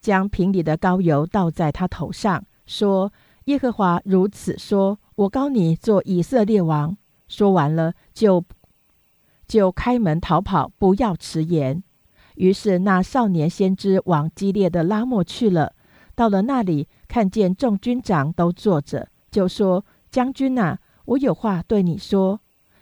[0.02, 3.14] 将瓶里的膏油倒在他头上，说
[3.46, 6.98] ：“耶和华如此说，我膏你做以色列王。”
[7.30, 8.44] 说完了，就
[9.54, 11.84] 就开门逃跑，不要迟延。
[12.38, 15.74] 于是那少年先知往激烈的拉莫去了。
[16.16, 22.40] 到了那里，看见众军长都坐着，就说：“将军呐，我有话对你说。”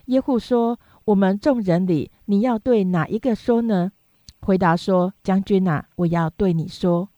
[0.07, 3.91] 耶户说：“我们众人里，你要对哪一个说呢？”
[4.39, 7.09] 回答说：“将军呐，我要对你说。”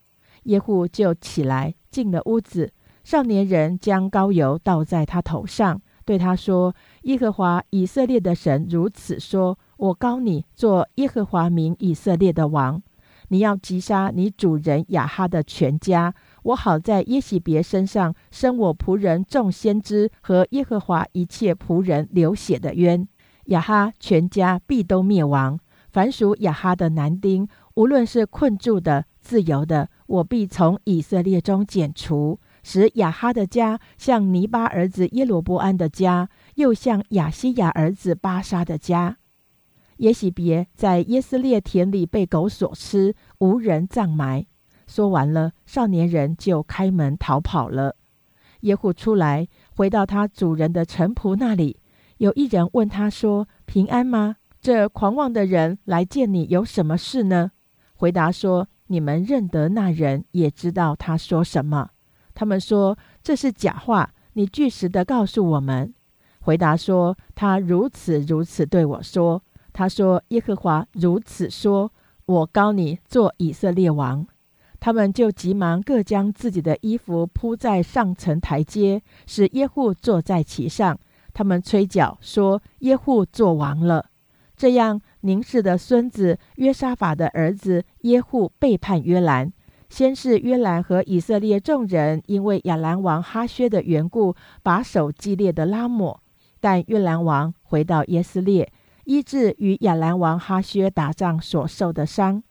[0.46, 12.82] 耶户就起来进了屋子，少年人将膏油倒在他头上，对他说：“耶和华以色列的神如此说：我膏你做耶和华名以色列的王。”
[13.30, 16.14] 你要击杀你主人亚哈的全家，
[16.44, 23.08] 我好在耶喜别身上生我仆人众先知和耶和华一切仆人流血的冤。
[23.46, 25.60] 亚哈全家必都灭亡。
[25.90, 39.18] 凡属亚哈的男丁，无论是困住的、自由的，我必从以色列中剪除，使亚哈的家像尼巴儿子耶罗波安的家，又像亚西亚儿子巴沙的家。
[39.98, 44.46] 耶喜别在耶斯列田里被狗所吃，无人葬埋。
[44.88, 47.96] 说完了，少年人就开门逃跑了。
[48.62, 51.80] 耶户出来，回到他主人的臣仆那里。
[52.18, 54.38] 有一人问他说：“平安吗？
[54.62, 57.52] 这狂妄的人来见你有什么事呢？”
[57.96, 61.90] 回答说：“你们认得那人，也知道他说什么。”
[62.34, 65.94] 他们说：“这是假话。”你据实的告诉我们。
[66.40, 71.92] 回答说：“他如此如此对我说。”他说：“耶和华如此说，
[72.26, 74.26] 我高你做以色列王。”
[74.80, 81.00] 他们就急忙各将自己的衣服铺在上层台阶，使耶户坐在其上。
[81.34, 84.08] 他们吹角说：“耶户做王了。”
[84.58, 89.54] 这样，宁氏的孙子约沙法的儿子耶户背叛约兰。
[89.94, 96.20] 先是约兰和以色列众人因为亚兰王哈薛的缘故，把守激烈的拉抹，
[96.60, 98.74] 但约兰王回到耶斯列。
[99.04, 102.42] 医治与亚兰王哈薛打仗所受的伤。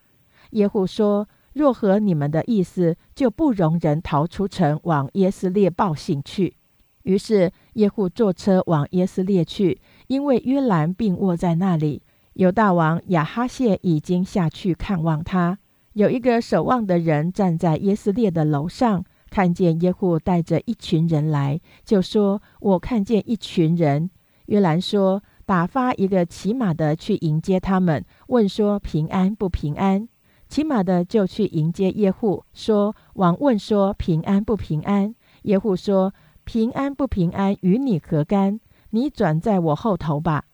[0.50, 6.54] 耶户说：“若合你们的意思，就不容人逃出城，往耶斯列报信去。”
[7.02, 12.02] 于是耶户坐车往耶斯列去，因为约兰病卧在那里。
[12.34, 15.58] 犹大王亚哈谢已经下去看望他。
[15.94, 24.10] 有一个守望的人站在耶斯列的楼上，看见耶户带着一群人来，就说：“我看见一群人。”
[24.46, 25.22] 约兰说。
[25.44, 30.08] 打发一个骑马的去迎接他们，问说平安不平安？
[30.48, 35.14] 骑马的就去迎接耶户，说王问说平安不平安？
[35.42, 38.60] 耶户说平安不平安与你何干？
[38.90, 40.44] 你转在我后头吧。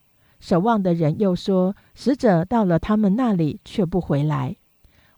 [0.41, 4.57] 守望的人又说使者到了他们那里，却不回来。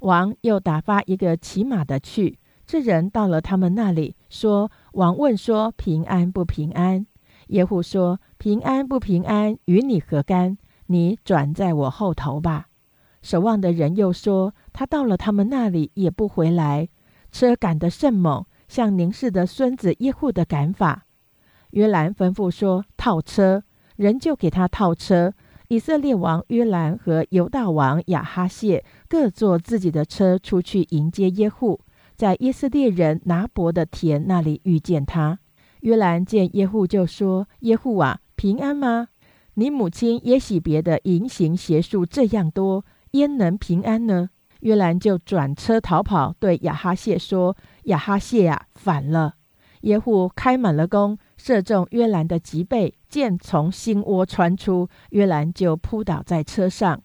[0.01, 7.07] 王又打发一个骑马的去，这人到了他们那里，说王问说平安不平安？
[7.49, 8.21] 耶户说。
[8.43, 10.57] 平安不平安，与你何干？
[10.87, 12.69] 你转在我后头吧。
[13.21, 16.89] 守望的人又说：“他到了他们那里，也不回来。
[17.31, 21.05] 车赶得甚猛，像宁氏的孙子耶户的赶法。”
[21.73, 23.63] 约兰吩咐说：“套车。”
[23.97, 25.35] 人就给他套车。
[25.71, 31.79] 以色列王约兰和犹大王亚哈谢各坐自己的车出去迎接耶户，
[32.17, 35.39] 在耶色列人拿伯的田那里遇见他。
[35.83, 39.11] 约兰见耶户，就说：“耶户啊！”平安吗？
[39.55, 44.31] 你母亲耶喜别的淫行邪术这样多，焉能平安呢？
[44.63, 47.57] 约兰就转车逃跑，对亚哈谢说
[47.87, 49.37] ：“亚哈谢啊，反了！”
[49.83, 57.01] 耶户开满了弓，射中约兰的脊背，箭从心窝穿出，约兰就扑倒在车上。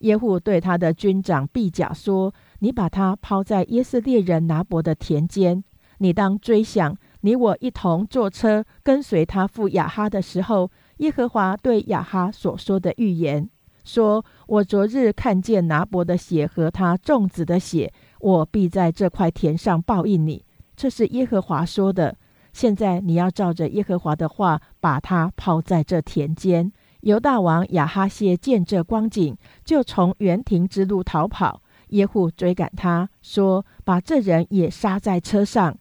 [0.00, 5.64] 耶户对他的军长毕甲说：“你把他抛在耶斯列人拿伯的田间，
[5.98, 13.48] 你当追想。”你我一同坐车跟随他赴雅哈的时候，耶和华对雅哈所说的预言
[13.84, 20.44] 说：“我昨日看见拿伯的血和他粽子的血，我必在这块田上报应你。”
[20.76, 22.16] 这是耶和华说的。
[22.52, 26.72] 现在你要照着耶和华的话，把他抛在这田间。
[27.00, 31.62] 犹大王亚哈谢见这光景，就从园亭之路逃跑。
[31.88, 35.76] 耶户追赶他，说：“把这人也杀在车上。”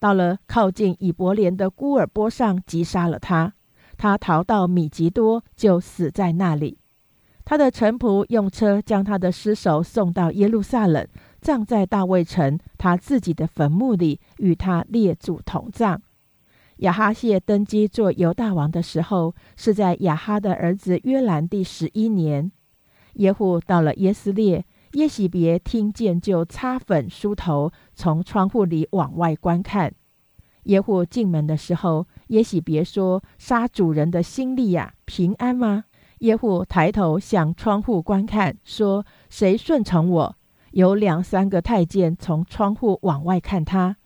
[0.00, 3.52] 到了靠近以伯莲的孤尔波上，击杀了他。
[3.96, 6.78] 他逃到米吉多，就死在那里。
[7.44, 11.06] 他的臣仆用车将他的尸首送到耶路撒冷，
[11.40, 16.00] 葬在大卫城他自己的坟墓里，与他列祖同葬。
[16.82, 22.50] 亚哈谢登基做犹大王的时候，是在亚哈的儿子约兰第十一年。
[23.14, 24.64] 耶户到了耶斯列，
[24.94, 29.94] 耶喜别听见就擦粉梳头，从窗户里往外观看。
[30.64, 35.84] 耶户进门的时候，耶喜别说：“杀主人的心力呀，平安吗？”
[36.18, 40.36] 耶户抬头向窗户观看，说：“谁顺从我？”
[40.72, 43.98] 有两三个太监从窗户往外看他。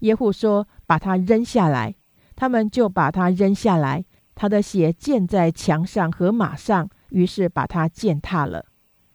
[0.00, 1.94] 耶户说：“把他扔下来。”
[2.36, 4.04] 他们就把他扔下来，
[4.34, 8.66] 他的血溅在墙上和马上，于是把他践踏了。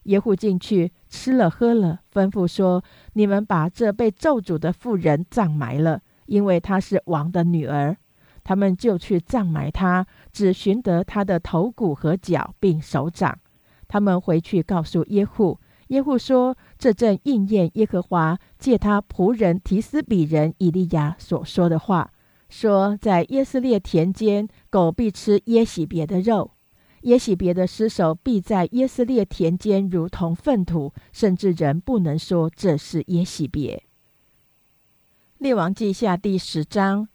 [0.04, 7.96] 耶户进去吃了喝了，吩咐说：“你们把这被咒诅的妇人葬埋了，因为她是王的女儿。”
[8.44, 13.38] 他们就去葬埋她，只寻得她的头骨和脚，并手掌。
[13.88, 15.60] 他们回去告诉耶户，
[15.90, 22.10] 耶户说：“这正应验耶和华借他仆人提斯比人以利亚所说的话。”
[22.50, 26.52] 说，在耶斯列田间，狗必吃耶喜别的肉；
[27.04, 33.84] 耶喜别的尸首必在耶斯列田间，如同粪土，甚至人不能说这是耶喜别。
[35.38, 37.08] 列王记下第十章，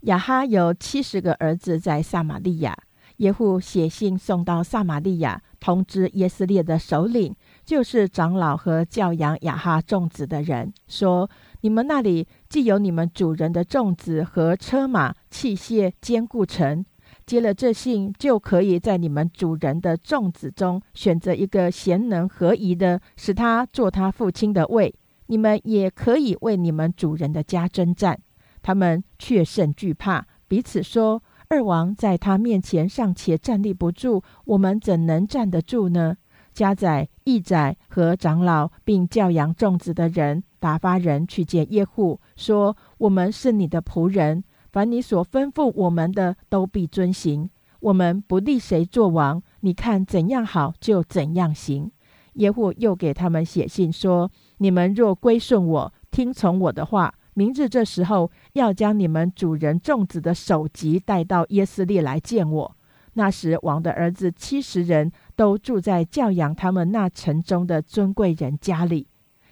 [0.00, 2.76] 亚哈有七十个儿子在撒玛利亚，
[3.18, 11.28] 耶户写信送到撒玛利亚，通知耶斯列的首领，就是长老和教养亚哈众子的人，说。
[11.60, 16.84] 你们那里既有你们主人的粽子和车马器械坚固城，
[17.26, 24.94] 接了这信，就可以在你们主人的粽子中选择一个贤能合宜的，使他做他父亲的位。
[25.26, 28.18] 你们也可以为你们主人的家征战。
[28.62, 36.16] 他们却甚惧怕，彼此说：“二王在他面前尚且站立不住，我们怎能站得住呢？”
[36.54, 47.48] 家宰、义宰和长老，并教养众子的人，打发人去见耶户，说：“我们是你的仆人，凡你所吩咐我们的，都必遵行。
[47.80, 51.90] 我们不立谁做王，你看怎样好，就怎样行。”
[52.34, 62.76] 耶户又给他们写信说：“你们若归顺我，听从我的话，明日这时候要将你们主人众子的首级带到耶斯列来见我。
[63.14, 69.06] 那时王的儿子七十人。”都住在教养他们那城中的尊贵人家里。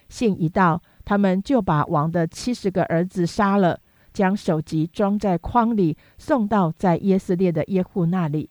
[0.09, 3.79] 信一到，他们就把王的七十个儿子杀了，
[4.11, 8.49] 将首级装在筐里，送到在耶斯列的耶户那里。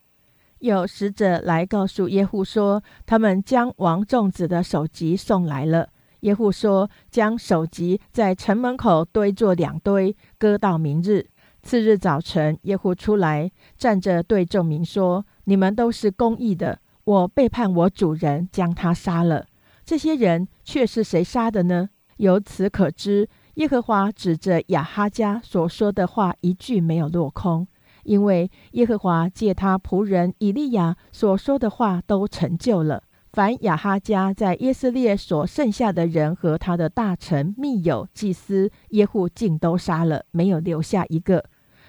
[0.61, 5.91] 有使者来告诉耶户说，他们将王众子的首级送来了。
[6.21, 11.27] 耶户说，将首级在城门口堆作两堆，搁到明日。
[11.63, 19.45] 次日早晨，耶户出来，站着对众民说：“你们都是公义的。”我背叛我主人，将他杀了。
[19.85, 21.91] 这些人却是谁杀的呢？
[22.17, 27.67] 由此可知，耶和华指着亚哈家所说的话一句没有落空，
[28.05, 33.03] 因为耶和华借他仆人以利亚所说的话都成就了。
[33.33, 41.45] 凡亚哈家在耶斯列所剩下的人和他的大臣、密友、祭司耶户，竟都杀了，没有留下一个。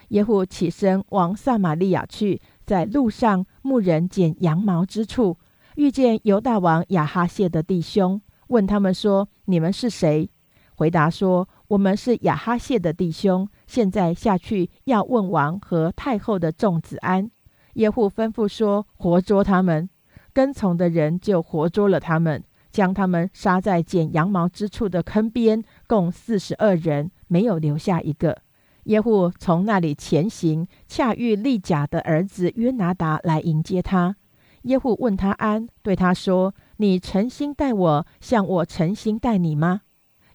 [0.09, 2.41] 耶户起身往撒玛利亚去。
[2.65, 5.37] 在路上，牧人剪羊毛之处，
[5.75, 10.29] 遇见犹大王亚哈谢的弟兄，问他们说：“你们是谁？”
[10.75, 17.31] 回答说：“我们是亚哈谢的弟兄，现在下去要问王和太后的众子安。”
[17.73, 19.89] 耶户吩咐说：“活捉他们。”
[20.33, 28.37] 跟从的人就活捉了他们，将他们杀在剪羊毛之处的坑边，共四十二人，没有留下一个。
[28.83, 34.15] 耶户从那里前行，恰遇利甲的儿子约拿达来迎接他。
[34.63, 39.81] 耶户问他安，对他说：“你诚心待我，像我诚心待你吗？”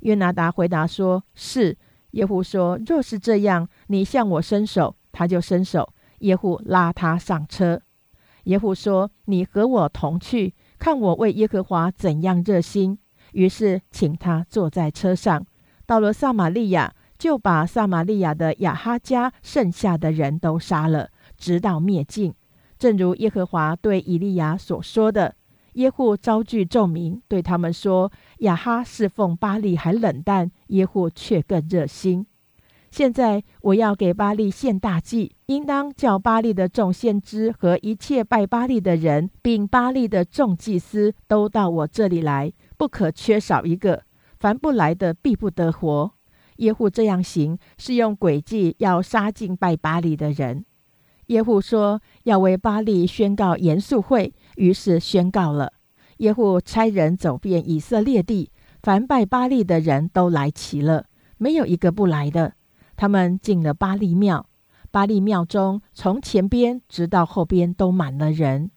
[0.01, 1.77] 约拿达回答说：“是。”
[2.13, 7.81] 耶户说：“若是这样，你向我伸手，他就伸手。”耶户拉他上车。
[8.45, 12.99] 耶户说：“你和我同去，看我为耶和华怎样热心。”
[13.33, 15.47] 于是请他坐在车上，
[15.87, 16.95] 到了撒玛利亚。
[17.19, 22.35] 就把撒玛利亚的亚哈家剩下的人都杀了，直到灭尽。
[22.81, 25.37] 正如耶和华对以利亚所说的，
[25.75, 32.27] 耶户招聚众民，对他们说：“亚哈侍奉巴利还冷淡，耶户却更热心。
[32.91, 44.03] 现在我要给巴利献大祭，应当叫巴利的众先知和一切拜巴利的人，并巴利的众祭司都到我这里来，不可缺少一个。
[44.39, 46.13] 凡不来的，必不得活。”
[46.57, 50.67] 耶户这样行，是用诡计要杀尽拜巴利的人。
[51.29, 55.73] 耶户说要为巴利宣告严肃会，于是宣告了。
[56.19, 58.51] 耶户差人走遍以色列地，
[58.83, 61.07] 凡拜巴利的人都来齐了，
[61.39, 62.55] 没有一个不来的。
[62.97, 64.47] 他们进了巴利庙，
[64.91, 68.71] 巴利庙中从前边直到后边都满了人。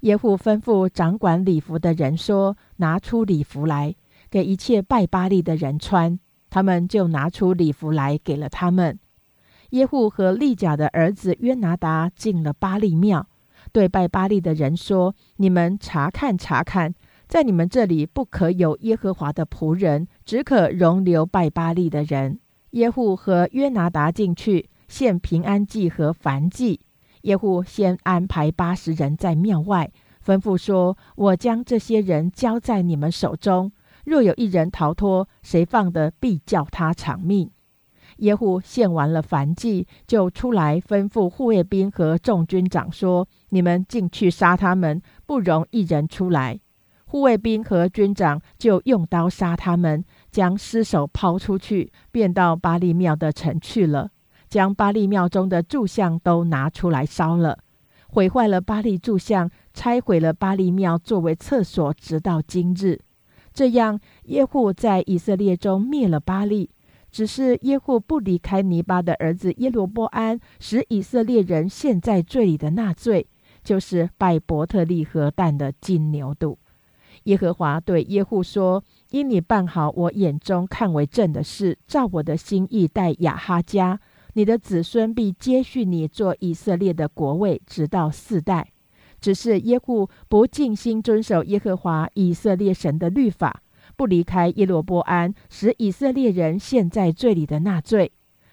[0.00, 3.94] 耶户吩咐掌管礼服的人说：“拿出礼服来，
[4.30, 8.98] 给一切拜巴利的人穿。”他们就拿出礼服来，给了他们。
[9.70, 13.28] 耶户和利甲的儿子约拿达进了巴利庙，
[13.72, 16.94] 对拜巴利的人说：“你们查看查看，
[17.26, 22.38] 在你们这里不可有耶和华的仆人，只可容留拜巴利的人。”
[22.72, 26.80] 耶户和约拿达进去献平安祭和燔祭。
[27.22, 29.90] 耶户先安排八十人在庙外，
[30.24, 33.72] 吩咐说：“我将这些人交在你们手中，
[34.04, 37.50] 若有一人逃脱，谁放的必叫他偿命。”
[38.18, 46.60] 耶户献完了燔祭，就出来吩咐护卫兵和众军长说：“你们进去杀他们，不容一人出来。”
[47.06, 54.10] 护卫兵和军长就用刀杀他们，将尸首抛出去，便到巴利庙的城去了。
[54.48, 57.58] 将巴利庙中的柱像都拿出来烧了，
[58.08, 63.00] 毁坏了巴利柱像，拆毁了巴利庙作为厕所，直到今日。
[63.54, 66.70] 这样，耶户在以色列中灭了巴利。
[67.18, 73.26] 只是耶户不离开尼巴的儿子耶罗波安，使以色列人陷在罪里的那罪，
[73.64, 76.56] 就是拜伯特利和蛋的金牛犊。
[77.24, 83.98] 耶和华对耶户说：“因你办好我眼中看为正的事，照我的心意待亚哈家。”
[84.34, 88.68] 你的子孙必接续你做以色列的国位，直到四代。
[89.20, 93.60] 只是耶户不尽心遵守耶和华以色列神的律法，
[93.98, 98.12] 不离开耶罗波安，使以色列人陷在罪里的那罪。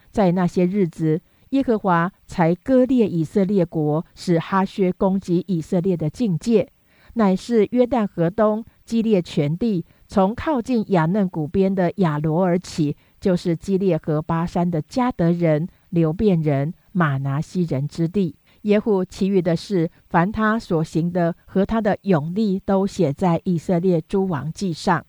[0.10, 1.22] 在那些日子，
[1.52, 6.68] 耶和华才割裂以色列国，使哈薛攻击以色列的境界，
[7.14, 12.98] 乃是约旦河东基列全地，从靠近雅嫩谷边的亚罗尔起。
[13.20, 18.36] 就是基列和巴山的加德人、流变人、马拿西人之地。
[18.64, 25.06] 耶户其余的事，凡他所行的和他的勇力，都写在以色列诸王记上。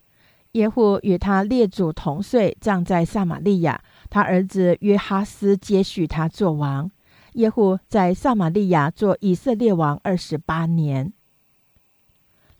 [0.56, 3.78] 耶户与他列祖同岁，葬在撒玛利亚。
[4.08, 6.90] 他儿子约哈斯接续他做王。
[7.34, 11.12] 耶户在撒玛利亚做以色列王二十八年。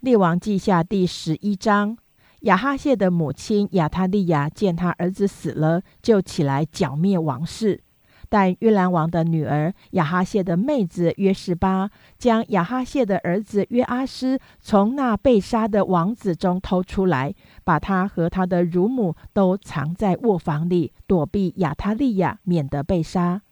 [0.01, 1.97] 列王记下第十一章。
[2.41, 7.83] 亚哈谢的母亲亚他利亚见他儿子死了，就起来剿灭王室。
[8.29, 23.43] 但约兰王的女儿亚哈谢的妹子约示巴将亚哈谢的儿子约阿斯从那被杀的王子中偷出来，把他和他的乳母都藏在卧房里，躲避亚他利亚，免得被杀。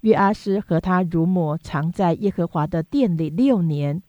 [0.00, 4.02] 约阿斯和他乳母藏在耶和华的殿里六年。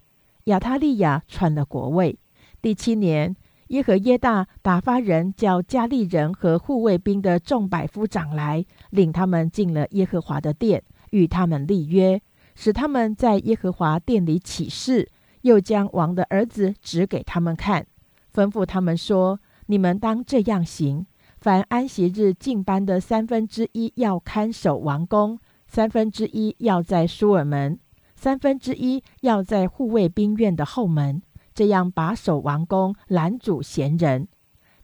[0.45, 2.17] 亚他利亚篡了国位，
[2.61, 3.35] 第七年。
[3.67, 12.21] 耶和耶大打发人叫加利人和护卫兵的众百夫长来，领他们进了耶和华的殿，与他们立约，
[12.55, 15.09] 使他们在耶和华殿里起誓，
[15.41, 17.85] 又将王的儿子指给他们看，
[18.33, 21.05] 吩咐他们说：“你们当这样行：
[21.39, 25.37] 凡安息日进班的三分之一要看守王宫，
[25.67, 27.77] 三分之一要在舒尔门，
[28.15, 31.21] 三分之一要在护卫兵院的后门。”
[31.57, 34.27] 这样把守王宫，拦阻闲人。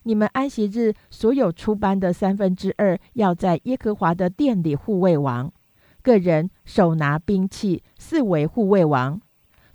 [0.01, 5.53] 你们安息日所有出班的三分之二，要在耶和华的殿里护卫王。
[6.01, 9.21] 个人手拿兵器，四围护卫王。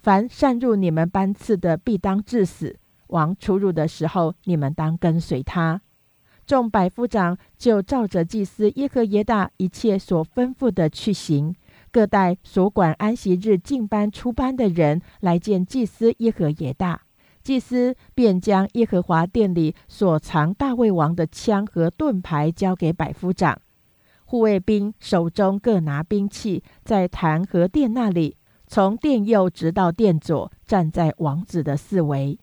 [0.00, 2.80] 凡擅入你们班次的，必当致死。
[3.06, 5.80] 王出入的时候，你们当跟随他。
[6.44, 11.54] 众百夫长就照着祭司耶和耶大一切所吩咐的去行。
[11.90, 17.02] 各代所管安息日进班出班的人来见祭司耶和耶大，
[17.42, 23.58] 祭司便将耶和华殿里所藏大卫王的枪和盾牌交给百夫长，
[24.24, 28.36] 护卫兵手中各拿兵器，在坛和殿那里，
[28.66, 32.38] 从殿右直到殿左，站在王子的四围。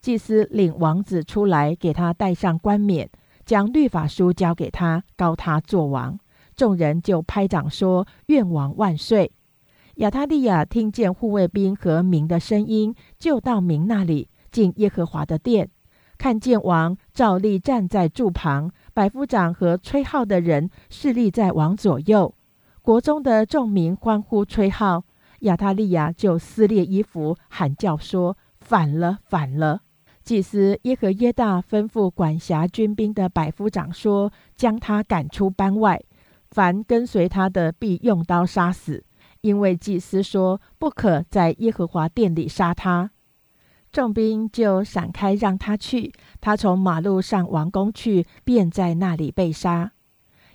[0.00, 3.10] 祭司领王子出来，给他戴上冠冕，
[3.44, 6.18] 将律法书交给他，告他做王。
[6.60, 9.32] 众人就拍掌说：“愿王万岁！”
[9.96, 15.70] 亚他利亚听见护卫兵和民的声音，就到民那里进耶和华的殿，
[16.18, 22.34] 看见王照例站在柱旁，百夫长和吹号的人侍立在王左右。
[22.82, 25.04] 国中的众民欢呼吹号，
[25.38, 29.80] 亚他利亚就撕裂衣服，喊叫说：“反了，反了！”
[30.22, 35.98] 祭司耶和耶大吩咐管辖军兵的百夫长说：“将他赶出班外。”
[36.50, 39.04] 凡跟随他的，必用刀杀死，
[39.40, 43.10] 因为祭司说不可在耶和华殿里杀他。
[43.92, 46.12] 众兵就闪开，让他去。
[46.40, 49.92] 他从马路上王宫去，便在那里被杀。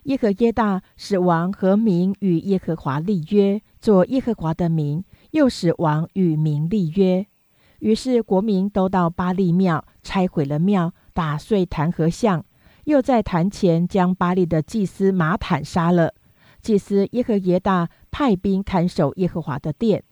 [0.04, 7.26] 耶和耶大使王和民与耶和华立约，做耶和华的民；又使王与民立约。
[7.80, 12.46] 于是国民都到巴利庙，拆毁了庙，打碎坛和像，
[12.86, 16.14] 又在坛前将巴利的祭司马坦杀了。
[16.62, 20.04] 祭司耶和耶大派兵看守耶和华的殿，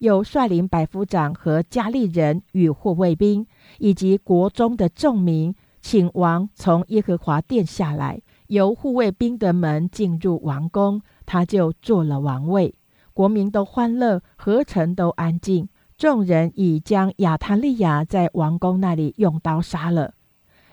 [0.00, 3.46] 又率领百夫长和加利人与护卫兵，
[3.78, 12.74] 以及国中的众民，请王从耶和华殿下来，由护卫兵的门进入王宫，他就做了王位。
[13.14, 15.68] 国民都欢乐，何城都安静。
[15.96, 20.14] 众人已将亚他利亚在王宫那里用刀杀了。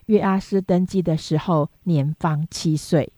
[0.09, 3.13] 约阿斯登基的时候，年方七岁。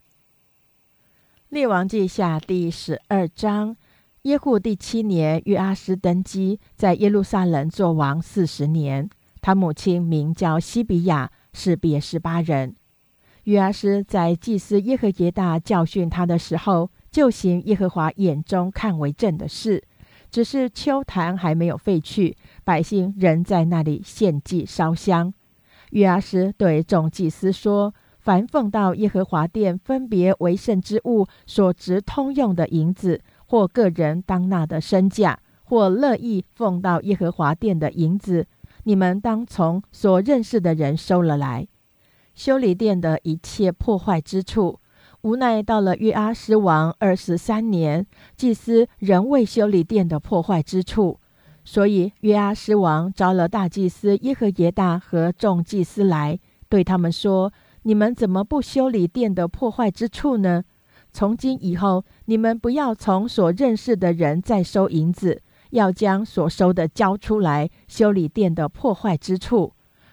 [1.48, 3.74] 列王记下第十二章，
[4.22, 9.08] 耶户第七年，约阿斯登基，在耶路撒冷作王四十年。
[9.40, 12.76] 他母亲名叫西比亚，是别十八人。
[13.44, 19.82] 约阿斯在祭司耶和耶大教训他的时候，就行耶和华眼中看为正的事，
[20.30, 25.32] 只是秋坛还没有废去，百姓仍在那里献祭烧香。
[25.92, 27.94] 约阿斯对众祭司说。
[28.24, 38.46] 凡奉到耶和华殿分别为圣之物所值通用的银子，或个人当纳的身价，或乐意奉到耶和华殿的银子，
[38.84, 41.66] 你们当从所认识的人收了来。
[42.32, 44.78] 修理殿的一切破坏之处，
[45.22, 51.18] 无奈到了约阿斯王二十三年，祭司仍未修理殿的破坏之处，
[51.64, 56.38] 所以约阿斯王招了大祭司耶和耶大和众祭司来，
[56.68, 57.52] 对他们说。
[57.84, 60.62] 你们怎么不修理殿的破坏之处呢？
[61.12, 69.72] 从今以后，你们不要从所认识的人再收银子，要将所收的交出来修理殿的破坏之处。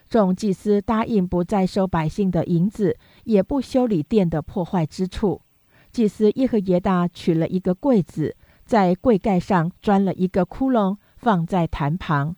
[0.09, 5.43] 众祭司答应不再收百姓的银子，也不修理殿的破坏之处。
[5.91, 8.35] 祭司耶和耶大取了一个柜子，
[8.65, 12.35] 在柜盖上钻了一个窟窿，放在坛旁。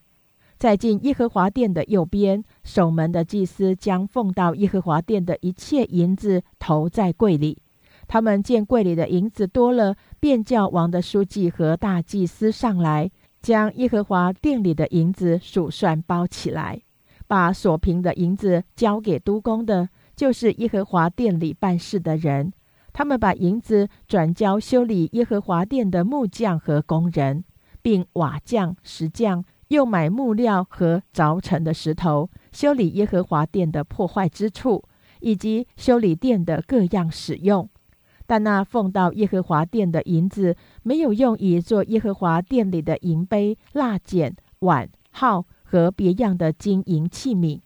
[0.58, 7.62] 在进耶和华殿的右边，守门的祭司将奉到耶和华殿的一切银子投在柜里。
[8.08, 13.10] 他们见柜里的银子多了，便叫王的书记和大祭司上来，
[13.42, 16.82] 将耶和华殿里的银子数算包起来，
[17.26, 22.52] 把所凭的银子交给督工的，就是耶和华殿里办事的人。
[22.94, 27.46] 他们把银子转交修理耶和华殿的木匠和工人，
[27.82, 29.44] 并瓦匠、石匠。
[29.70, 34.84] 又买木料和凿成的石头，修理耶和华殿的破坏之处，
[35.22, 37.70] 以及修理殿的各样使用。
[38.26, 47.62] 但那奉到耶和华殿的银子，没有用以做耶和华殿里的银杯、蜡剪、碗、号和别样的金银器皿，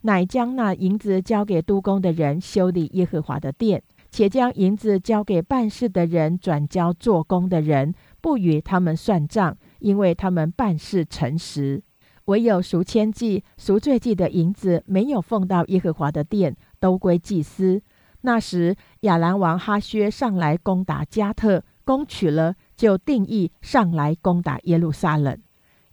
[0.00, 9.56] 乃将那银子交给督工的人修理耶和华的殿，且将银子交给办事的人转交做工的人，不与他们算账。
[9.80, 11.82] 因为他们办事诚实，
[12.26, 17.80] 唯有赎千祭、赎罪祭的银子没有奉到耶和华的殿，都归祭司。
[18.20, 25.38] 那时亚兰王哈薛上来攻打加特，攻取了，就定义上来攻打耶路撒冷。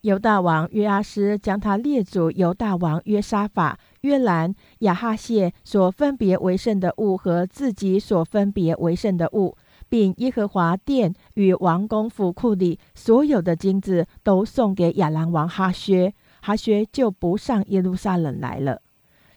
[0.02, 9.56] 犹大王约阿斯将他列祖犹大王约沙法、约兰、亚哈谢所分别为圣的物和自己所分别为圣的物。
[9.90, 18.82] 并耶和华殿与王宫府库里所有的金子都送给亚兰王哈薛，哈薛就不上耶路撒冷来了。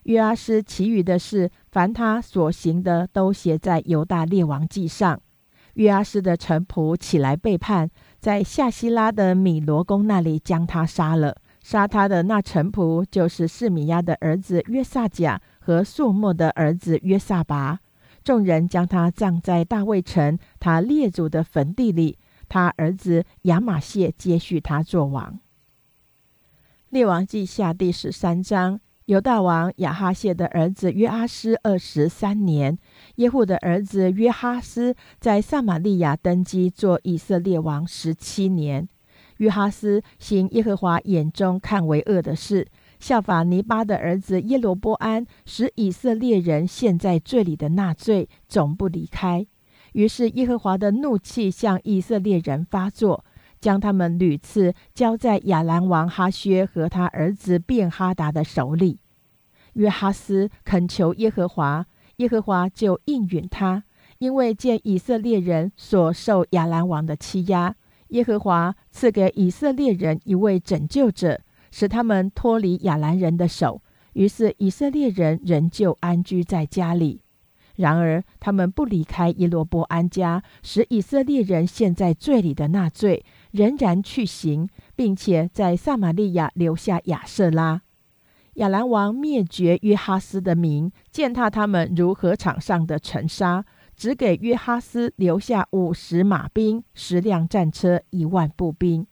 [0.04, 5.20] 约阿斯其余的事，凡他所行的，都写在犹大列王记上。
[5.74, 7.88] 约阿斯的臣仆起来背叛，
[8.18, 11.36] 在夏希拉的米罗宫那里将他杀了。
[11.62, 17.78] 杀他的那臣仆就是示米亚的儿子约萨甲和素莫的儿子约萨拔。
[18.22, 22.18] 众人将他葬在大卫城他列祖的坟地里，
[22.48, 25.38] 他儿子亚玛谢接续他做王。
[26.90, 32.78] 列王记下第十三章，犹大王亚哈谢的儿子约阿斯二十三年，
[33.16, 38.88] 耶户的儿子约哈斯在撒玛利亚登基做以色列王十七年。
[39.38, 42.66] 约哈斯行耶和华眼中看为恶的事。
[43.00, 49.46] 效法尼巴的儿子耶罗波安，使以色列人陷在罪里的纳罪，总不离开。
[49.94, 53.24] 于是耶和华的怒气向以色列人发作，
[53.58, 59.00] 将他们屡次交在亚兰王哈薛和他儿子便哈达的手里。
[59.72, 61.86] 约哈斯恳求耶和华，
[62.16, 63.82] 耶和华就应允他，
[64.18, 67.74] 因为见以色列人所受亚兰王的欺压，
[68.08, 71.40] 耶和华赐给以色列人一位拯救者。
[71.70, 77.22] 使他们脱离亚兰人的手，于是以色列人仍旧安居在家里。
[77.76, 87.80] 然而，他们不离开耶罗波安家，使以色列人陷在罪里的那罪，仍然去行，并且在撒玛利亚留下亚瑟拉。
[88.54, 93.64] 亚兰王灭绝约哈斯的民，践踏他们如禾场上的尘沙，
[93.96, 99.06] 只给约哈斯留下五十马兵、十辆战车、一万步兵。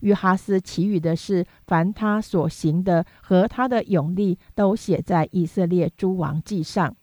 [0.00, 6.94] 约哈斯其余的事，凡他所行的和他的勇力，都写在以色列诸王记上。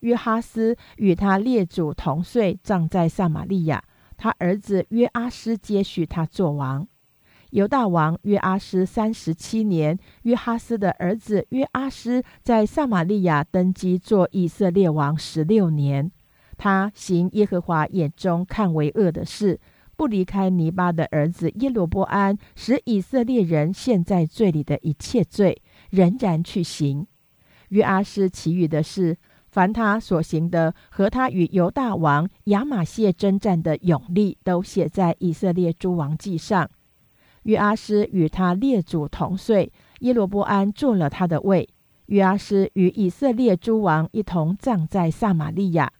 [0.00, 3.82] 约哈斯与他列祖同岁，葬在撒玛利亚。
[4.16, 6.86] 他儿子约阿斯接续他做王。
[7.50, 16.10] 犹大王约阿斯三十七年，约哈斯的儿子约阿斯在撒玛利亚登基做以色列王十六年。
[16.58, 19.60] 他行耶和华眼中看为恶的事，
[19.96, 27.06] 不离开尼巴的儿子耶罗波安使以色列人陷在罪里的一切罪，仍然去行。
[27.70, 29.16] 约阿斯其余的事。
[29.48, 36.68] 凡他所行的和他与犹大王亚玛谢征战的勇力，都写在以色列诸王记上。
[37.44, 41.66] 约阿斯与他列祖同岁，耶罗波安做了他的位。
[42.06, 45.90] 约阿斯与以色列诸王一同葬在撒玛利亚。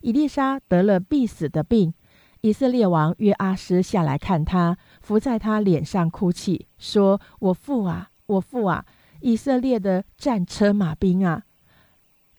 [0.00, 1.92] 以利沙得了必死的病，
[2.40, 8.84] 以色列王约阿斯下来看他，伏在他脸上哭泣，说：“我父啊，我父啊，
[9.20, 11.42] 以色列的战车马兵啊！”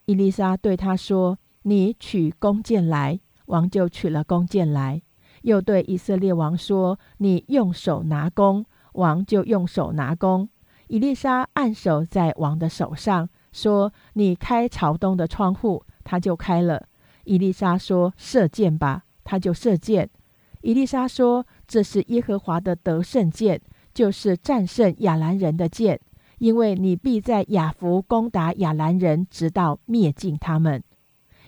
[0.06, 5.02] 伊丽莎对他说：“你取弓箭来。”王就取了弓箭来，
[5.42, 10.48] 又对以色列王说：“你用手拿弓。”王就用手拿弓。
[10.86, 16.86] 伊丽莎按手在王的手上，说：“你开朝东的窗户。”他就开了。
[17.24, 20.10] 伊丽莎说：“射箭吧。”他就射箭。
[20.62, 23.60] 伊丽莎说：“这是耶和华的得胜箭，
[23.94, 26.00] 就是战胜亚兰人的箭。”
[26.38, 30.82] 因为你必在亚弗攻打亚兰人，直到灭尽他们。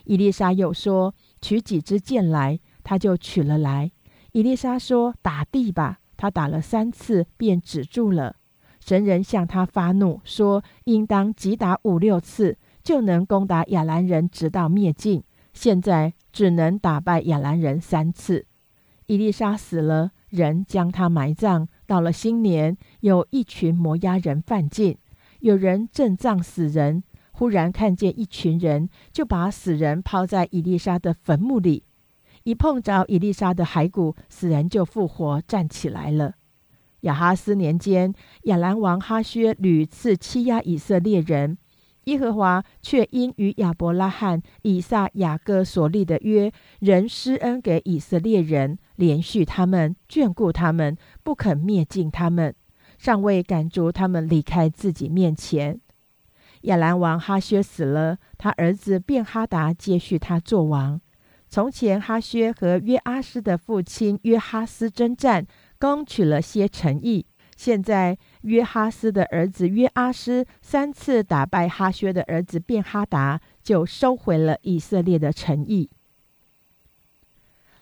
[0.05, 3.91] 伊丽莎又说：“取几支箭来。”他就取了来。
[4.31, 8.37] 伊丽莎说：“打地吧。”他打了三次，便止住了。
[8.79, 15.21] 神人向他发怒，说：“应当击打五六次，就能攻打亚兰人，直到灭尽。
[15.51, 18.45] 现在只能打败亚兰人三次。”
[19.07, 21.67] 伊丽莎死了，人将他埋葬。
[21.85, 24.97] 到了新年，有一群摩押人犯境，
[25.39, 27.03] 有人正葬死人，
[27.33, 31.83] 忽然看见一群人，就把死人抛在伊丽莎的坟墓里。
[32.43, 36.35] 一碰着伊丽莎的骸骨，死人就复活站起来了。
[37.01, 38.13] 亚哈斯年间，
[38.43, 41.57] 亚兰王哈薛屡次欺压以色列人。
[42.05, 52.53] 耶和华却因与亚伯拉罕、以撒、雅各所立的约，仍施恩给以色列人，连续他们，眷顾他们，不肯灭尽他们，
[52.97, 55.79] 尚未赶逐他们离开自己面前。
[56.61, 61.01] 亚兰王哈薛死了，他儿子便哈达接续他做王。
[61.49, 65.45] 从前哈薛和约阿斯的父亲约哈斯征战，
[65.79, 67.25] 攻取了些城邑。
[67.55, 75.89] 现在约哈斯的儿子约阿斯三次打败哈薛的儿子便哈达，就收回了以色列的诚意。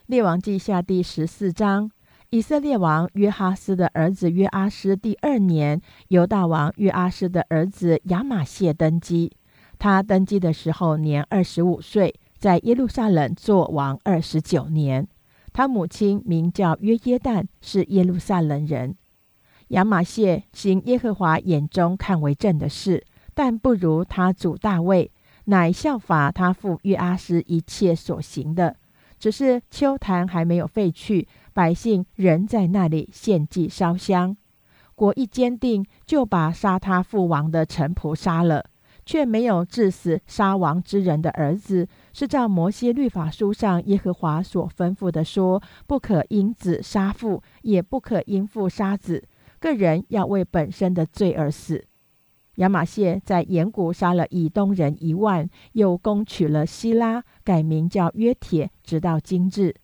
[0.07, 1.89] 列王记下第十四章，
[2.31, 9.31] 以色列王约哈斯的儿子约阿斯第二年，犹大王约阿斯的儿子亚玛谢登基。
[9.79, 15.07] 他登基的时候年二十五岁，在耶路撒冷做王二十九年。
[15.53, 18.95] 他母亲名叫约耶旦，是耶路撒冷人。
[19.71, 25.09] 亚玛谢行耶和华眼中看为正的事，但不如他主大卫，
[25.45, 28.75] 乃效法他父约阿斯一切所行的。
[29.17, 34.35] 只是秋坛还没有废去，百姓仍在那里献祭烧香。
[34.93, 38.65] 国一坚定，就把杀他父王的臣仆杀了，
[39.05, 41.87] 却没有致死杀王之人的儿子。
[42.11, 49.23] 是照摩西律法书上耶和华所吩咐的说：不可因子杀父，也不可因父杀子。
[49.61, 51.85] 个人要为本身的罪而死。
[52.55, 59.75] 亚玛谢在岩谷杀了以东人一万，又攻取了希拉，改名叫约铁，直到今日。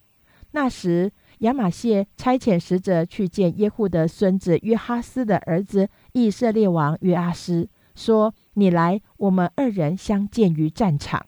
[0.52, 11.26] 那时，亚玛谢差遣使者去见耶户的孙子约哈斯的儿子以色列王约阿斯，说：“你来，我们二人相见于战场。”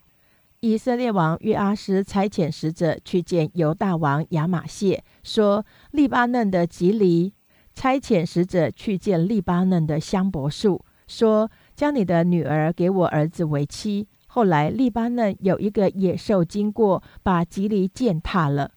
[0.62, 7.34] 以色列王约阿斯差遣使者去见犹大王亚玛谢，说：“利巴嫩的吉黎。”
[7.80, 18.72] 差遣使者去见利巴嫩的香柏树，说：“将你的女儿给我儿子为妻。”后来利巴嫩有一个野兽经过，把吉利践踏了。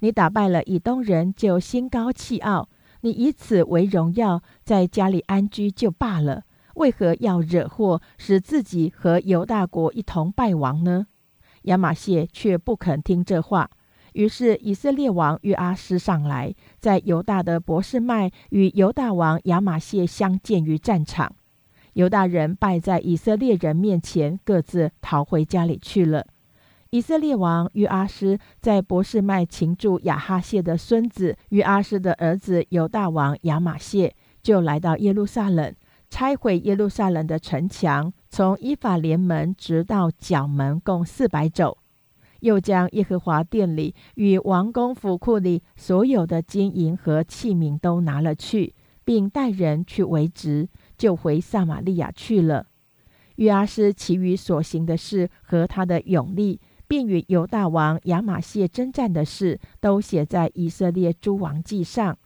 [0.00, 2.70] 你打败了以东人，就心高气傲，
[3.02, 6.44] 你以此为荣耀，在家里安居就罢了。
[6.76, 11.08] 为何要惹祸，使自己和犹大国一同败亡呢？
[11.64, 13.68] 亚玛谢却不肯听这话。
[14.16, 21.30] 于是以色列王约阿斯上来，在犹大的博士麦与犹大王亚玛谢相见于战场。
[21.92, 26.26] 犹大人败在以色列人面前，各自逃回家里去了。
[26.88, 35.74] 以色列王约阿斯在博士麦擒住亚哈谢的孙子约阿斯的儿子犹大王亚玛谢，就来到耶路撒冷，
[36.08, 41.76] 拆毁耶路撒冷的城墙，从伊法连门直到角门，共四百肘。
[42.40, 48.74] 又将耶和华殿里与王宫府库里所有的金银和器皿都拿了去，
[49.04, 52.66] 并带人去为职，就回撒玛利亚去了。
[53.36, 56.60] 约阿斯其余所行的事和他的勇力。
[56.88, 62.16] 并与犹大王亚玛谢征战的事，都写在以色列诸王记上。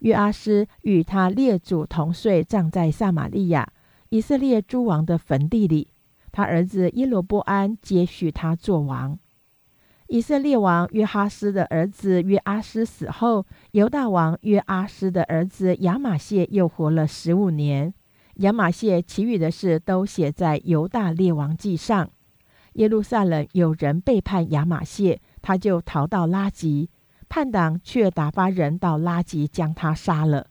[0.00, 3.72] 约阿斯与他列祖同睡，葬在撒玛利亚
[4.10, 5.88] 以色列诸王的坟地里。
[6.32, 9.18] 他儿子耶罗波安接续他做王。
[10.08, 17.94] 以色列王约哈斯的儿子约阿斯死后，犹大王约阿斯的儿子亚玛谢又活了十五年。
[18.36, 22.10] 亚玛谢其余的事都写在犹大列王记上。
[22.74, 26.88] 耶路撒冷有人背叛亚玛谢，他就逃到拉吉，
[27.28, 30.46] 叛党却打发人到拉吉将他杀了。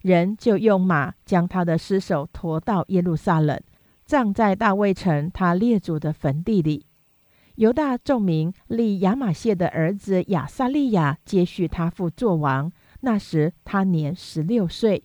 [0.00, 3.60] 人就用马将他的尸首驮到耶路撒冷，
[4.12, 6.84] 葬在大卫城他列祖的坟地里。
[7.54, 15.02] 犹大众民立亚玛谢的儿子亚撒利亚接续他父作王，那时他年十六岁。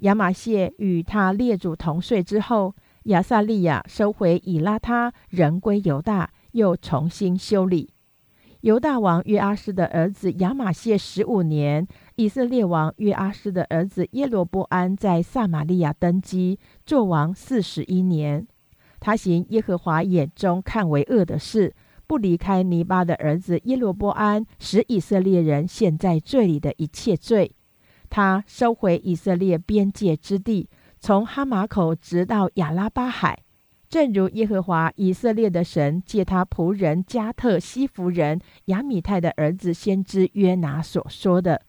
[0.00, 2.74] 亚玛谢与他列祖同岁之后。
[3.04, 7.94] 亚萨利亚收回以拉他，人归犹大，又重新修理。
[8.62, 11.86] 犹大王约阿斯的儿子亚玛谢十五年，
[12.16, 18.46] 以色列王约阿斯的儿子耶罗波安在撒玛利亚登基，做王四十一年。
[18.98, 21.74] 他行耶和华眼中看为恶的事，
[22.06, 27.52] 不离开尼巴的儿子耶罗波安使以色列人陷在罪里的一切罪。
[28.08, 30.68] 他收回以色列边界之地。
[30.98, 33.38] 从哈马口直到亚拉巴海，
[33.96, 41.62] 正如耶和华以色列的神借他仆人加特西弗人亚米泰的儿子先知约拿所说的。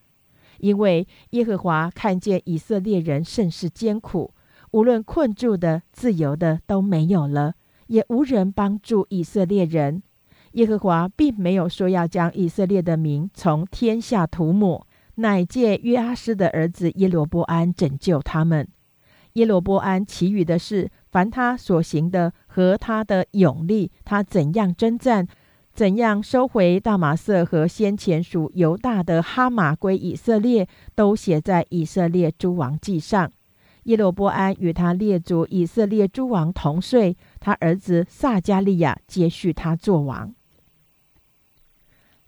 [0.57, 4.33] 因为耶和华看见以色列人甚是艰苦，
[4.71, 7.53] 无论困住的、自由的都没有了，
[7.87, 10.03] 也无人帮助以色列人。
[10.51, 18.67] 耶和华并没有说要将以色列的名从天下涂抹，乃借约阿斯的儿子耶罗波安拯救他们。
[19.33, 25.27] 耶罗波安其余的事，凡他所行的和他的勇力，他怎样征战，
[25.73, 33.31] 怎样收回大马色和先前属犹大的哈马归以色列，都写在以色列诸王记上。
[33.85, 40.31] 耶罗波安与他列祖以色列诸王同岁，他儿子撒加利亚接续他做王。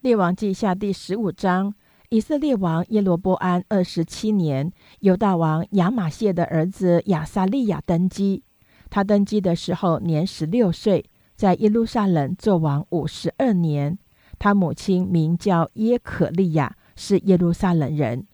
[0.02, 1.76] 列王记下第十五章。
[2.10, 4.72] 以色列王耶罗波安二十七年，
[5.02, 8.42] 犹大王亚玛谢的儿子亚撒利亚登基。
[8.90, 13.98] 他登基的时候年十六岁，在耶路撒冷做王五十二年。
[14.38, 18.26] 他母亲名叫耶可利亚，是耶路撒冷人。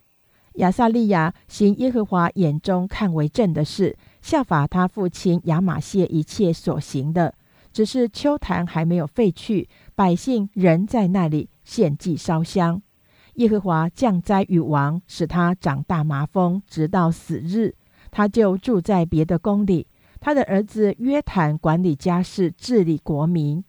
[0.54, 7.34] 亚撒利亚行耶和华眼中看为正的事，效法他父亲亚玛谢一切所行的。
[7.72, 12.80] 只是秋坛还没有废去，百姓仍在那里献祭烧香。
[13.34, 17.74] 耶和华降灾于王，使他长大麻风，直到死日，
[18.10, 19.86] 他就住在别的宫里。
[20.26, 23.62] 他的儿子约坦管理家事，治理国民。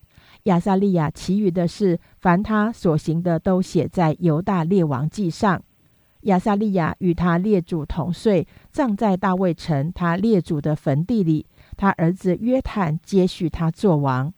[0.46, 5.62] 亚撒利亚其余的事，凡他所行的，都写在犹大列王记上。
[6.22, 11.46] 亚撒利亚与他列祖同岁，葬在大卫城他列祖的坟地里。
[11.76, 14.34] 他儿子约坦接续他做王。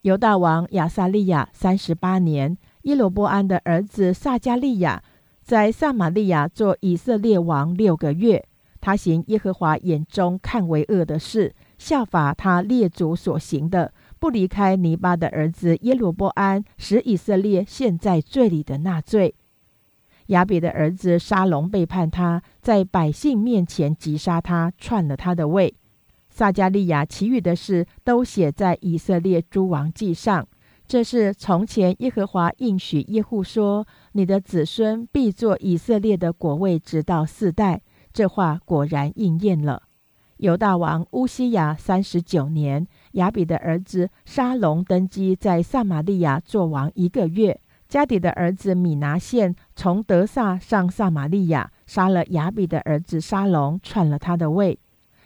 [0.00, 2.56] 犹大王亚撒利亚三十八年。
[2.84, 5.02] 耶罗波安的儿子撒加利亚
[5.42, 8.47] 在撒玛利亚做以色列王六个月，
[8.80, 19.34] 他行耶和华眼中看为恶的事，效法他列祖所行的，不离开尼巴的儿子耶罗波安，使以色列陷在罪里的那罪。
[20.26, 25.74] 亚比的儿子沙龙背叛他，在百姓面前击杀他，篡了他的位。
[26.28, 30.46] 撒加利亚其余的事都写在以色列诸王记上。
[30.86, 37.82] 这是从前耶和华应许耶户说：“你的子孙必做以色列的国位，直到四代。”
[38.12, 39.82] 这话果然应验了。
[40.38, 47.60] 犹大王乌西亚三十九年，亚比的儿子沙龙登基，在撒玛利亚做王一个月。
[47.88, 54.78] 加底的儿子米拿县从德萨上撒玛利亚，杀了亚比的儿子沙龙，篡了他的位。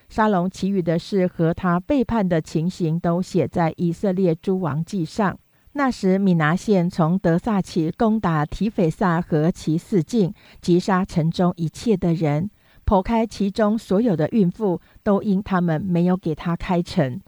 [0.08, 5.36] 沙龙其余的事和他背叛的情形，都写在以色列诸王记上。
[5.72, 12.50] 那时，米拿县从德萨起攻打提斐萨和其四境，击杀城中一切的人，
[12.92, 17.18] 剖开其中所有的孕妇，都因他们没有给他开城。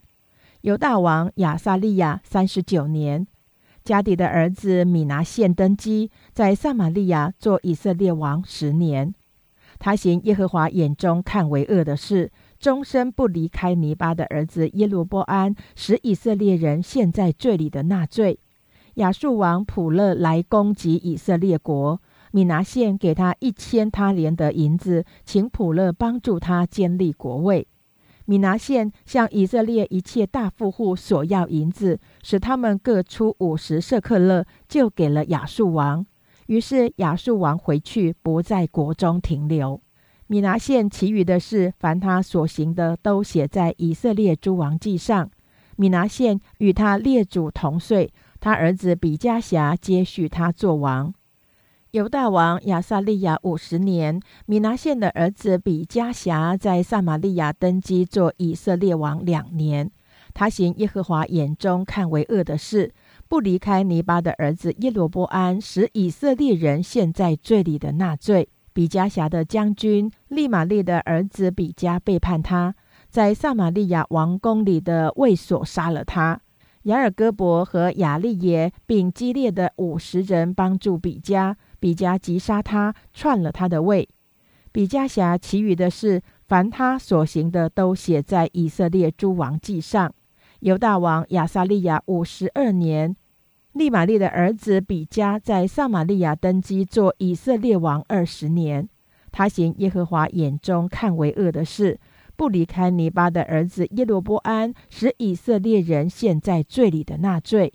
[0.61, 3.27] 犹大王亚撒利亚三十九年，
[3.83, 9.15] 加底的儿子米拿现登基，在撒玛利亚做以色列王十年。
[9.79, 12.31] 他行耶和华眼中看为恶的事。
[12.59, 18.39] 终身不离开尼巴的儿子耶罗波安，使以色列人陷在罪里的纳罪。
[18.97, 22.03] 亚述王普勒来攻击以色列国，
[22.35, 27.69] 米拿县给他一千他连的银子，请普勒帮助他建立国位。
[28.25, 36.05] 米拿县向以色列一切大富户索要银子，使他们各出五十舍克勒，就给了亚述王。
[36.47, 39.81] 于是亚述王回去，不在国中停留。
[40.27, 45.31] 米拿县其余的事，凡他所行的，都写在以色列诸王记上。
[45.77, 51.15] 米拿县与他列祖同岁，他儿子比加辖接续他做王。
[51.95, 59.89] 犹大王亚撒利亚五十年，米拿县的儿子比加辖在撒玛利亚登基做以色列王两年。
[60.33, 62.93] 他行耶和华眼中看为恶的事，
[63.29, 68.49] 不离开尼巴的儿子耶罗波安，使以色列人陷在罪里的纳罪。
[68.73, 72.75] 比加辖的将军利玛利的儿子比加背叛他，
[73.09, 76.41] 在撒玛利亚王宫里的卫所杀了他。
[76.83, 84.09] 雅尔戈伯和雅利耶并激烈的五十人帮助比加，比加击杀他，篡了他的位。
[84.73, 90.11] 比加辖其余的事，凡他所行的，都写在以色列诸王记上。
[90.61, 93.15] 犹大王亚撒利亚五十二年。
[93.75, 98.89] 利玛利的儿子比加在撒玛利亚登基做以色列王二十年，
[99.31, 102.01] 他行耶和华眼中看为恶的事，
[102.35, 107.75] 不离开尼巴的儿子耶罗波安，使以色列人陷在罪里的纳罪。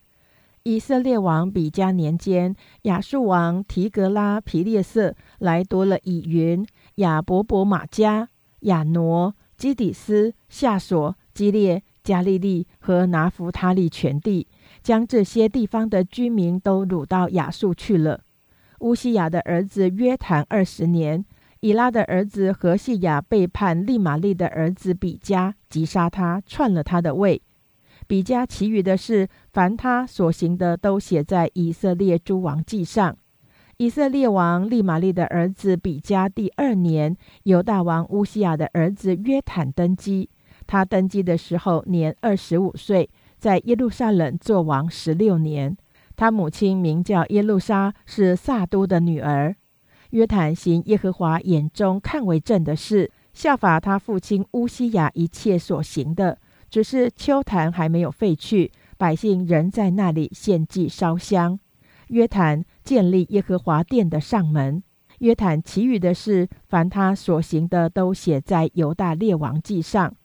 [0.70, 6.63] 以色列王比加年间，亚述王提格拉皮列色来夺了以云、
[6.97, 14.47] 亚伯伯马加、亚挪、基底斯、夏索、基列、加利利和拿弗他利全地。
[14.84, 18.22] 将这些地方的居民都掳到亚述去了。
[18.82, 21.26] 乌西亚的儿子约坦二十年，
[21.61, 27.41] 以拉的儿子何西亚背叛利玛利的儿子比加，击杀他，篡了他的位。
[28.10, 33.16] 比加其余的事，凡他所行的，都写在以色列诸王记上。
[33.78, 40.28] 以色列王利玛利的儿子比加第二年，犹大王乌西亚的儿子约坦登基。
[40.66, 43.07] 他登基的时候年二十五岁。
[43.38, 45.78] 在耶路撒冷做王十六年，
[46.16, 49.55] 他母亲名叫耶路撒，是撒都的女儿。
[50.10, 56.39] 约坦行耶和华眼中看为正的事，效法他父亲乌西亚一切所行的。
[56.70, 61.59] 只是秋坛还没有废去，百姓仍在那里献祭烧香。
[62.07, 64.82] 约坦建立耶和华殿的上门。
[65.20, 70.15] 约坦其余的事，凡他所行的，都写在犹大列王记上。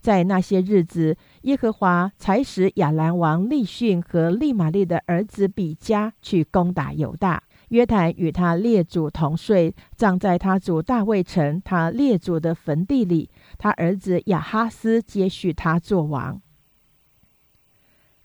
[0.00, 7.42] 在那些日子，耶和华才使亚兰王利逊和利玛利的儿子比加去攻打犹大。
[7.68, 13.30] 约坦与他列祖同睡，葬在他祖大卫城他列祖的坟地里。
[13.58, 16.40] 他儿子亚哈斯接续他做王。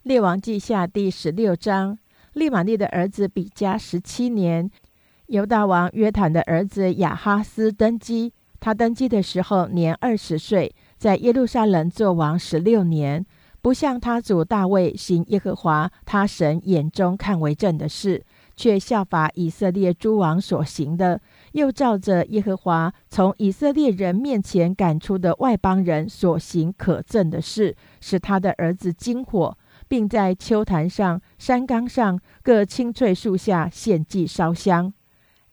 [0.02, 1.98] 列王记下第十六章，
[2.32, 4.70] 利玛利的儿子比加十七年，
[5.26, 8.32] 犹大王约坦的儿子亚哈斯登基。
[8.60, 10.74] 他登基的时候年二十岁。
[10.96, 13.24] 在耶路撒冷做王十六年，
[13.62, 18.24] 不像他祖大卫行耶和华他神眼中看为正的事，
[18.56, 21.20] 却效法以色列诸王所行的，
[21.52, 29.56] 又照着耶和华从以色列人面前赶出的外邦人所行可憎的事，使他的儿子惊火，
[29.88, 34.92] 并在秋坛上、山冈上各青翠树下献祭烧香。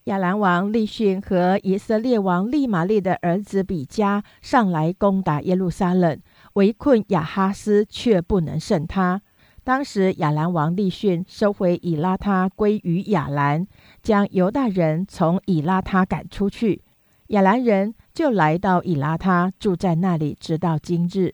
[0.06, 6.20] 亚兰王利逊和以色列王利玛利的儿子比加上来攻打耶路撒冷，
[6.54, 9.24] 围困亚哈斯，却不能胜他。
[9.66, 13.66] 当时亚兰王利逊收回以拉他归于亚兰，
[14.04, 16.84] 将犹大人从以拉他赶出去。
[17.30, 21.34] 亚兰人就来到以拉他，住在那里，直到今日。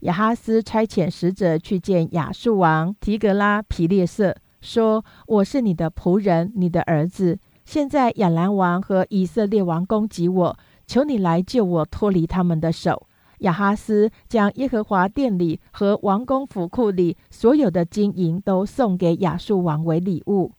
[0.00, 13.06] 亚哈斯差遣使者去见亚述王提格拉皮列色，说：“我是你的仆人，你的儿子。”现在亚兰王和以色列王攻击我，求你来救我脱离他们的手。
[13.38, 20.52] 亚哈斯将耶和华殿里和王宫府库里所有的金银都送给亚述王为礼物。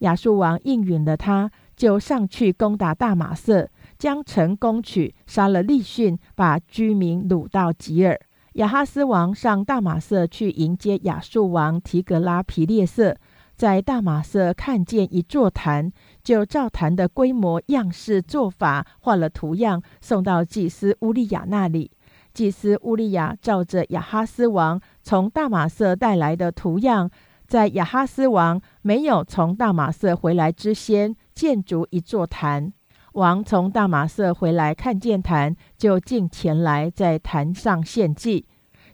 [0.00, 8.20] 亚述王应允了他，就上去攻打大马色，将城攻取，杀了利逊，把居民掳到吉尔。
[8.54, 13.16] 亚哈斯王上大马色去迎接亚述王提格拉皮列色，
[13.54, 15.90] 在大马色看见一座坛，
[16.22, 21.90] 就照坛的规模、样式、做法画了图样，送到祭司乌利亚那里。
[22.36, 27.10] 祭司乌利亚照着亚哈斯王从大马色带来的图样，
[27.46, 32.74] 在亚哈斯王没有从大马色回来之先，建筑一座坛。
[33.14, 38.44] 王从大马色回来，看见坛，就进前来，在坛上献祭，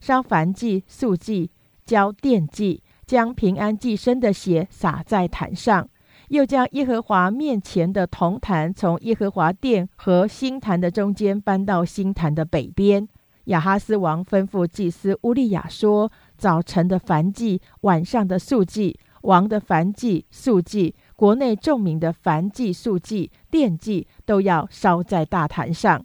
[0.01, 1.51] 烧燔祭、素祭、
[1.85, 5.89] 交奠祭，将平安祭牲的血洒在坛上，
[6.29, 13.09] 又将耶和华面前的铜坛从耶和华殿和新坛的中间搬到新坛的北边。
[13.47, 26.05] 亚哈斯王吩咐祭司乌利亚说：“早晨的燔祭，晚上的素祭，王的燔祭、素祭，国内众民的燔祭、素祭、奠祭，都要烧在大坛上。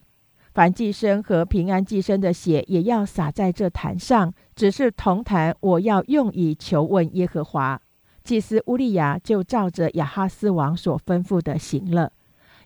[0.55, 4.33] 燔祭牲和平安祭牲的血也要洒在这坛上。
[4.55, 7.79] 只是铜坛，我要用以求问耶和华。”
[8.23, 12.11] 祭司乌利亚就照着亚哈斯王所吩咐的行了。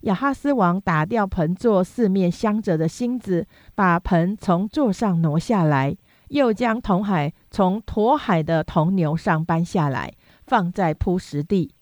[0.02, 3.46] 亚哈斯王打掉盆座四面镶着的星子，
[3.76, 5.96] 把盆从座上挪下来，
[6.30, 10.14] 又将铜海从驼海的铜牛上搬下来，
[10.48, 11.74] 放在铺石地。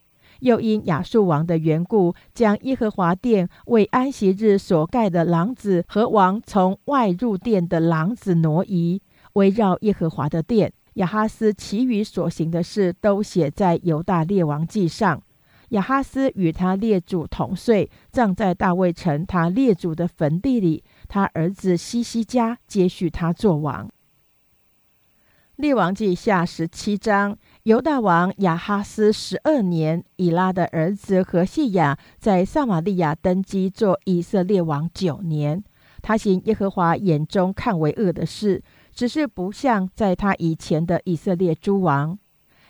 [0.41, 9.01] 又因亚述王的缘故，将耶和华殿为安息日所盖的廊子和王从外入殿的廊子挪移，
[9.33, 10.71] 围绕耶和华的殿。
[10.93, 15.21] 亚哈斯其余所行的事，都写在犹大列王记上。
[15.69, 20.83] 亚哈斯与他列祖同岁，葬在大卫城他列祖的坟地里。
[21.07, 23.89] 他儿子西西家接续他做王。
[25.55, 35.63] 列王记下十七章，犹大王亚哈斯十二年，以拉的儿子何西雅在撒玛利亚登基做以色列王九年。
[36.01, 38.63] 他行耶和华眼中看为恶的事，
[38.93, 42.17] 只是不像在他以前的以色列诸王。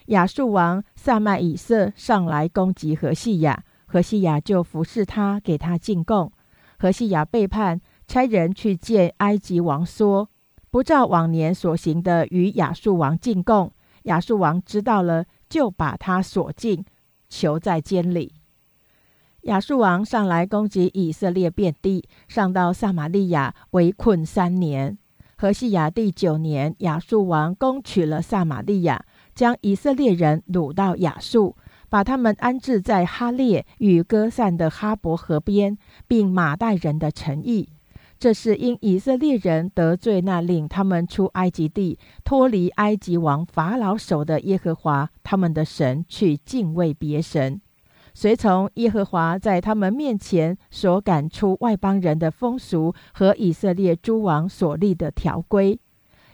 [0.09, 6.31] 亚述王萨麦以色上来攻击何西雅，何西雅就服侍他，给他进贡。
[6.79, 10.27] 何西雅背叛，差人去见埃及王，说
[10.71, 13.71] 不照往年所行的与亚述王进贡。
[14.03, 16.83] 亚述王知道了，就把他锁进，
[17.29, 18.33] 囚在监里。
[19.41, 24.97] 亚述王上来攻击以色列遍地，上到撒玛利亚，围困三年。
[25.37, 29.05] 何西雅第九年，亚述王攻取了撒玛利亚。
[29.39, 31.55] 将以色列人掳到亚述，
[31.87, 35.77] 把他们安置在哈列与歌散的哈伯河边，
[36.09, 37.69] 并马代人的城邑。
[38.19, 47.61] 这是因以色列人得罪那令他们出埃及地、脱离埃及王法老手的耶和华他们的神，去敬畏别神，
[48.13, 55.79] 随从耶和华在他们面前所赶出外邦人的风俗和以色列诸王所立的条规。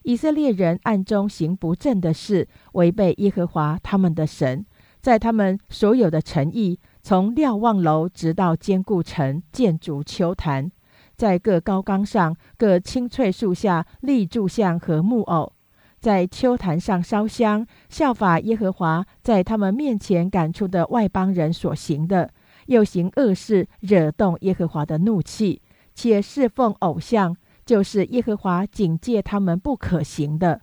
[0.06, 4.64] 以色列人暗中行不正的事，违背耶和华他们的神，
[5.01, 10.72] 在他们所有的诚意，从瞭望楼直到坚固城，建筑丘坛，
[11.16, 15.51] 在各高岗上、各青翠树下立柱像和木偶，
[15.99, 22.30] 在丘坛上烧香，效法耶和华在他们面前赶出的外邦人所行的，
[22.68, 25.64] 又行恶事，惹动耶和华的怒气，
[25.95, 27.36] 且侍奉偶像。
[27.66, 30.61] 就是耶和华警戒他们不可行的，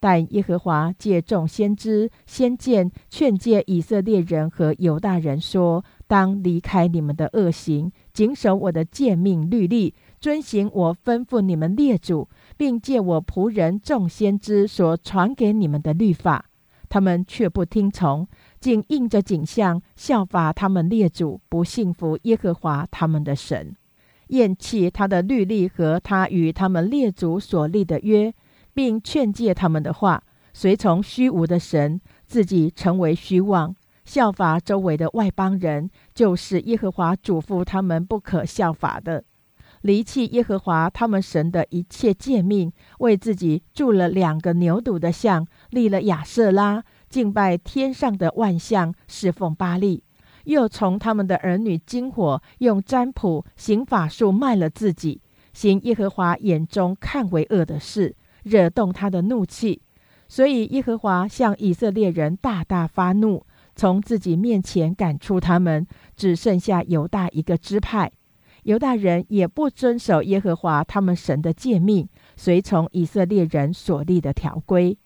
[0.00, 16.46] 但耶和华借众先知、先见劝诫以色列人和犹大人说：“当离开你们的恶行，谨守我的诫命律例，遵行我吩咐你们列祖，并借我仆人众先知所传给你们的律法。
[16.88, 18.26] 他们却不听从，
[18.58, 23.76] 竟应着景象效法他们列祖，不信服耶和华他们的神。”
[24.32, 28.32] 厌弃他的律例和他与他们列祖所立的约，
[28.72, 30.22] 并劝诫他们的话，
[30.54, 33.74] 随从虚无的神，自己成为虚妄，
[34.06, 39.24] 效法周围的外邦人，就是耶和华嘱咐他们不可效法的，
[39.82, 50.02] 离弃耶和华他们神的一切诫命，为自己铸了两个牛犊的像，立了亚瑟拉，敬拜天上的万象，侍奉巴利。
[50.44, 55.20] 又从他们的儿女金火用占卜行法术卖了自己，
[55.52, 59.82] 行耶和华眼中看为恶的事，惹动他的怒气。
[60.28, 63.44] 所以耶和华向以色列人大大发怒，
[63.76, 65.86] 从自己面前赶出他们，
[66.16, 68.10] 只剩下犹大一个支派。
[68.62, 74.96] 犹大人也不遵守耶和华他们神的诫命，随从以色列人所立的条规。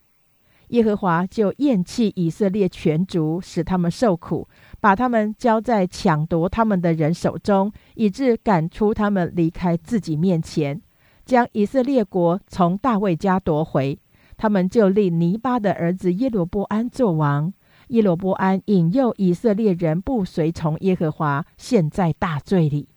[0.68, 4.48] 耶和华就厌弃以色列全族，使他们受苦。
[4.86, 10.80] 把他们交在抢夺他们的人手中，以致赶出他们离开自己面前，
[11.24, 13.98] 将以色列国从大卫家夺回。
[14.36, 17.52] 他们就立尼巴的儿子耶罗波安做王。
[17.88, 22.88] 耶罗波安引诱以色列人不随从耶和华，陷在大罪里。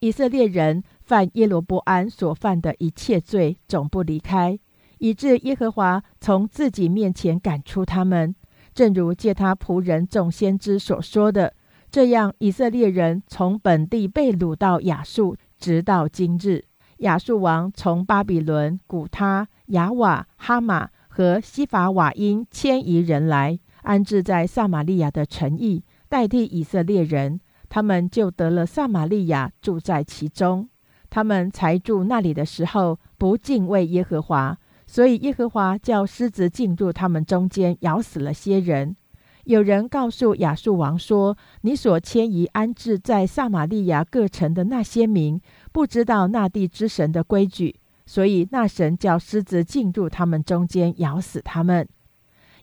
[0.00, 4.58] 以色列人犯耶罗波安所犯的一切罪，总不离开，
[4.98, 8.34] 以致耶和华从自己面前赶出他们。
[8.74, 11.54] 正如借他仆人众先知所说的，
[11.90, 16.64] 这样以色列人从本地被掳到亚述，直到今日。
[16.98, 23.58] 亚述王从巴比伦、古他、雅瓦、哈马和西法瓦因迁移人来。
[23.82, 27.40] 安置在撒玛利亚的城邑，代替以色列人，
[27.70, 30.68] 他们就得了撒玛利亚，住在其中。
[31.08, 34.58] 他们才住那里的时候，不敬畏耶和华，
[34.90, 38.96] 所以耶和华叫狮子进入他们中间，咬死了些人。
[39.44, 45.40] 有人告诉亚述王说：“你所迁移安置在撒玛利亚各城的那些民，
[45.70, 51.88] 不知道那地之神的规矩，所以那神叫狮子进入他们中间，咬死他们。”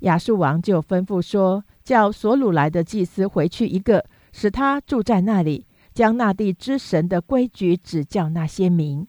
[0.02, 9.08] 亚述王就吩咐说：“叫所掳来的祭司回去一个，使他住在那里，将那地之神的规矩指教那些民。”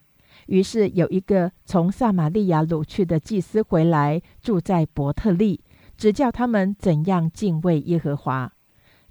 [0.48, 5.60] 于是有一个从撒玛利亚掳去的祭司回来，住在伯特利，
[5.96, 8.50] 指教他们怎样敬畏耶和华。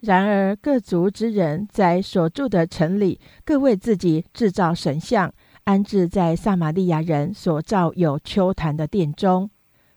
[0.01, 5.34] 然而各族之人在所住的城里，各为自己制造神像，
[5.64, 9.49] 安置在撒玛利亚人所造有丘坛的殿中。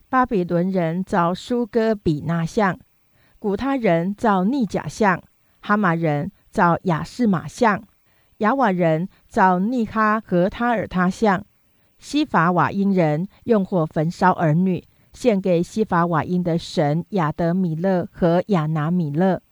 [0.08, 2.78] 巴比伦人造苏哥比纳像，
[3.38, 5.22] 古他人造逆甲像，
[5.60, 7.84] 哈马人造亚士马像，
[8.40, 11.44] 亚瓦人造逆哈和他尔他像，
[11.98, 19.42] 西法瓦因人用火焚烧儿女，献给西法瓦因的神亚德米勒和亚拿米勒。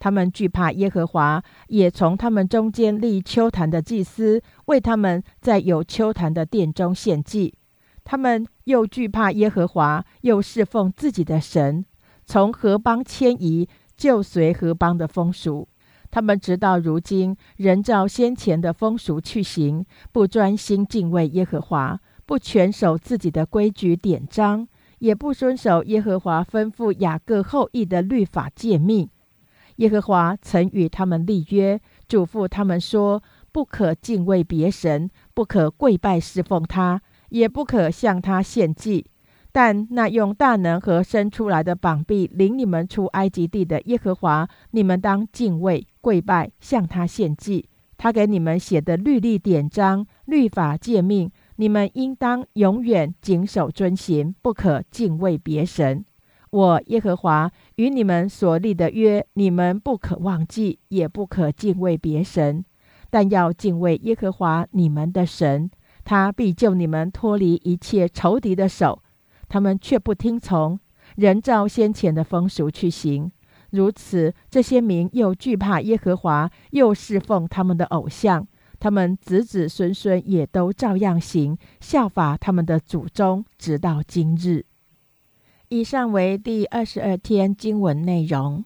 [0.00, 7.54] 他们惧怕耶和华，也从他们中间立秋坛的祭司，为他们在有秋坛的殿中献祭。
[8.02, 11.84] 他们又惧怕耶和华，又侍奉自己的神，
[12.26, 15.68] 从何邦迁移，就随何邦的风俗。
[16.12, 24.68] 他们直到如今，仍照先前的风俗去行，不专心敬畏耶和华，不全守自己的规矩典章，
[25.00, 29.08] 也不遵守耶和华吩咐雅各后裔的律法诫命。
[29.76, 37.00] 耶和华曾与他们立约，嘱咐他们说：不可敬畏别神，不可跪拜侍奉他。
[37.30, 39.06] 也不可向他献祭，
[39.52, 47.68] 但那用大能和生出来的膀臂领你们出埃及地的耶和华，你们当敬畏跪拜，向他献祭。
[47.98, 56.04] 他给你们写的律例典章、律法诫命，你们应当永远谨守遵行，不可敬畏别神。
[56.50, 62.64] 我耶和华与你们所立的约，你们不可忘记，也不可敬畏别神，
[63.10, 65.70] 但要敬畏耶和华你们的神。
[66.04, 69.01] 他必救你们脱离一切仇敌的手，
[69.52, 70.80] 他们却不听从，
[71.14, 73.30] 人照先前的风俗去行。
[73.68, 78.48] 如此，这些民又惧怕耶和华，又侍奉他们的偶像，
[78.80, 84.64] 他们子子孙孙也都照样行，效法他们的祖宗，直到今日。
[85.68, 88.64] 以上为第二十二天经文内容。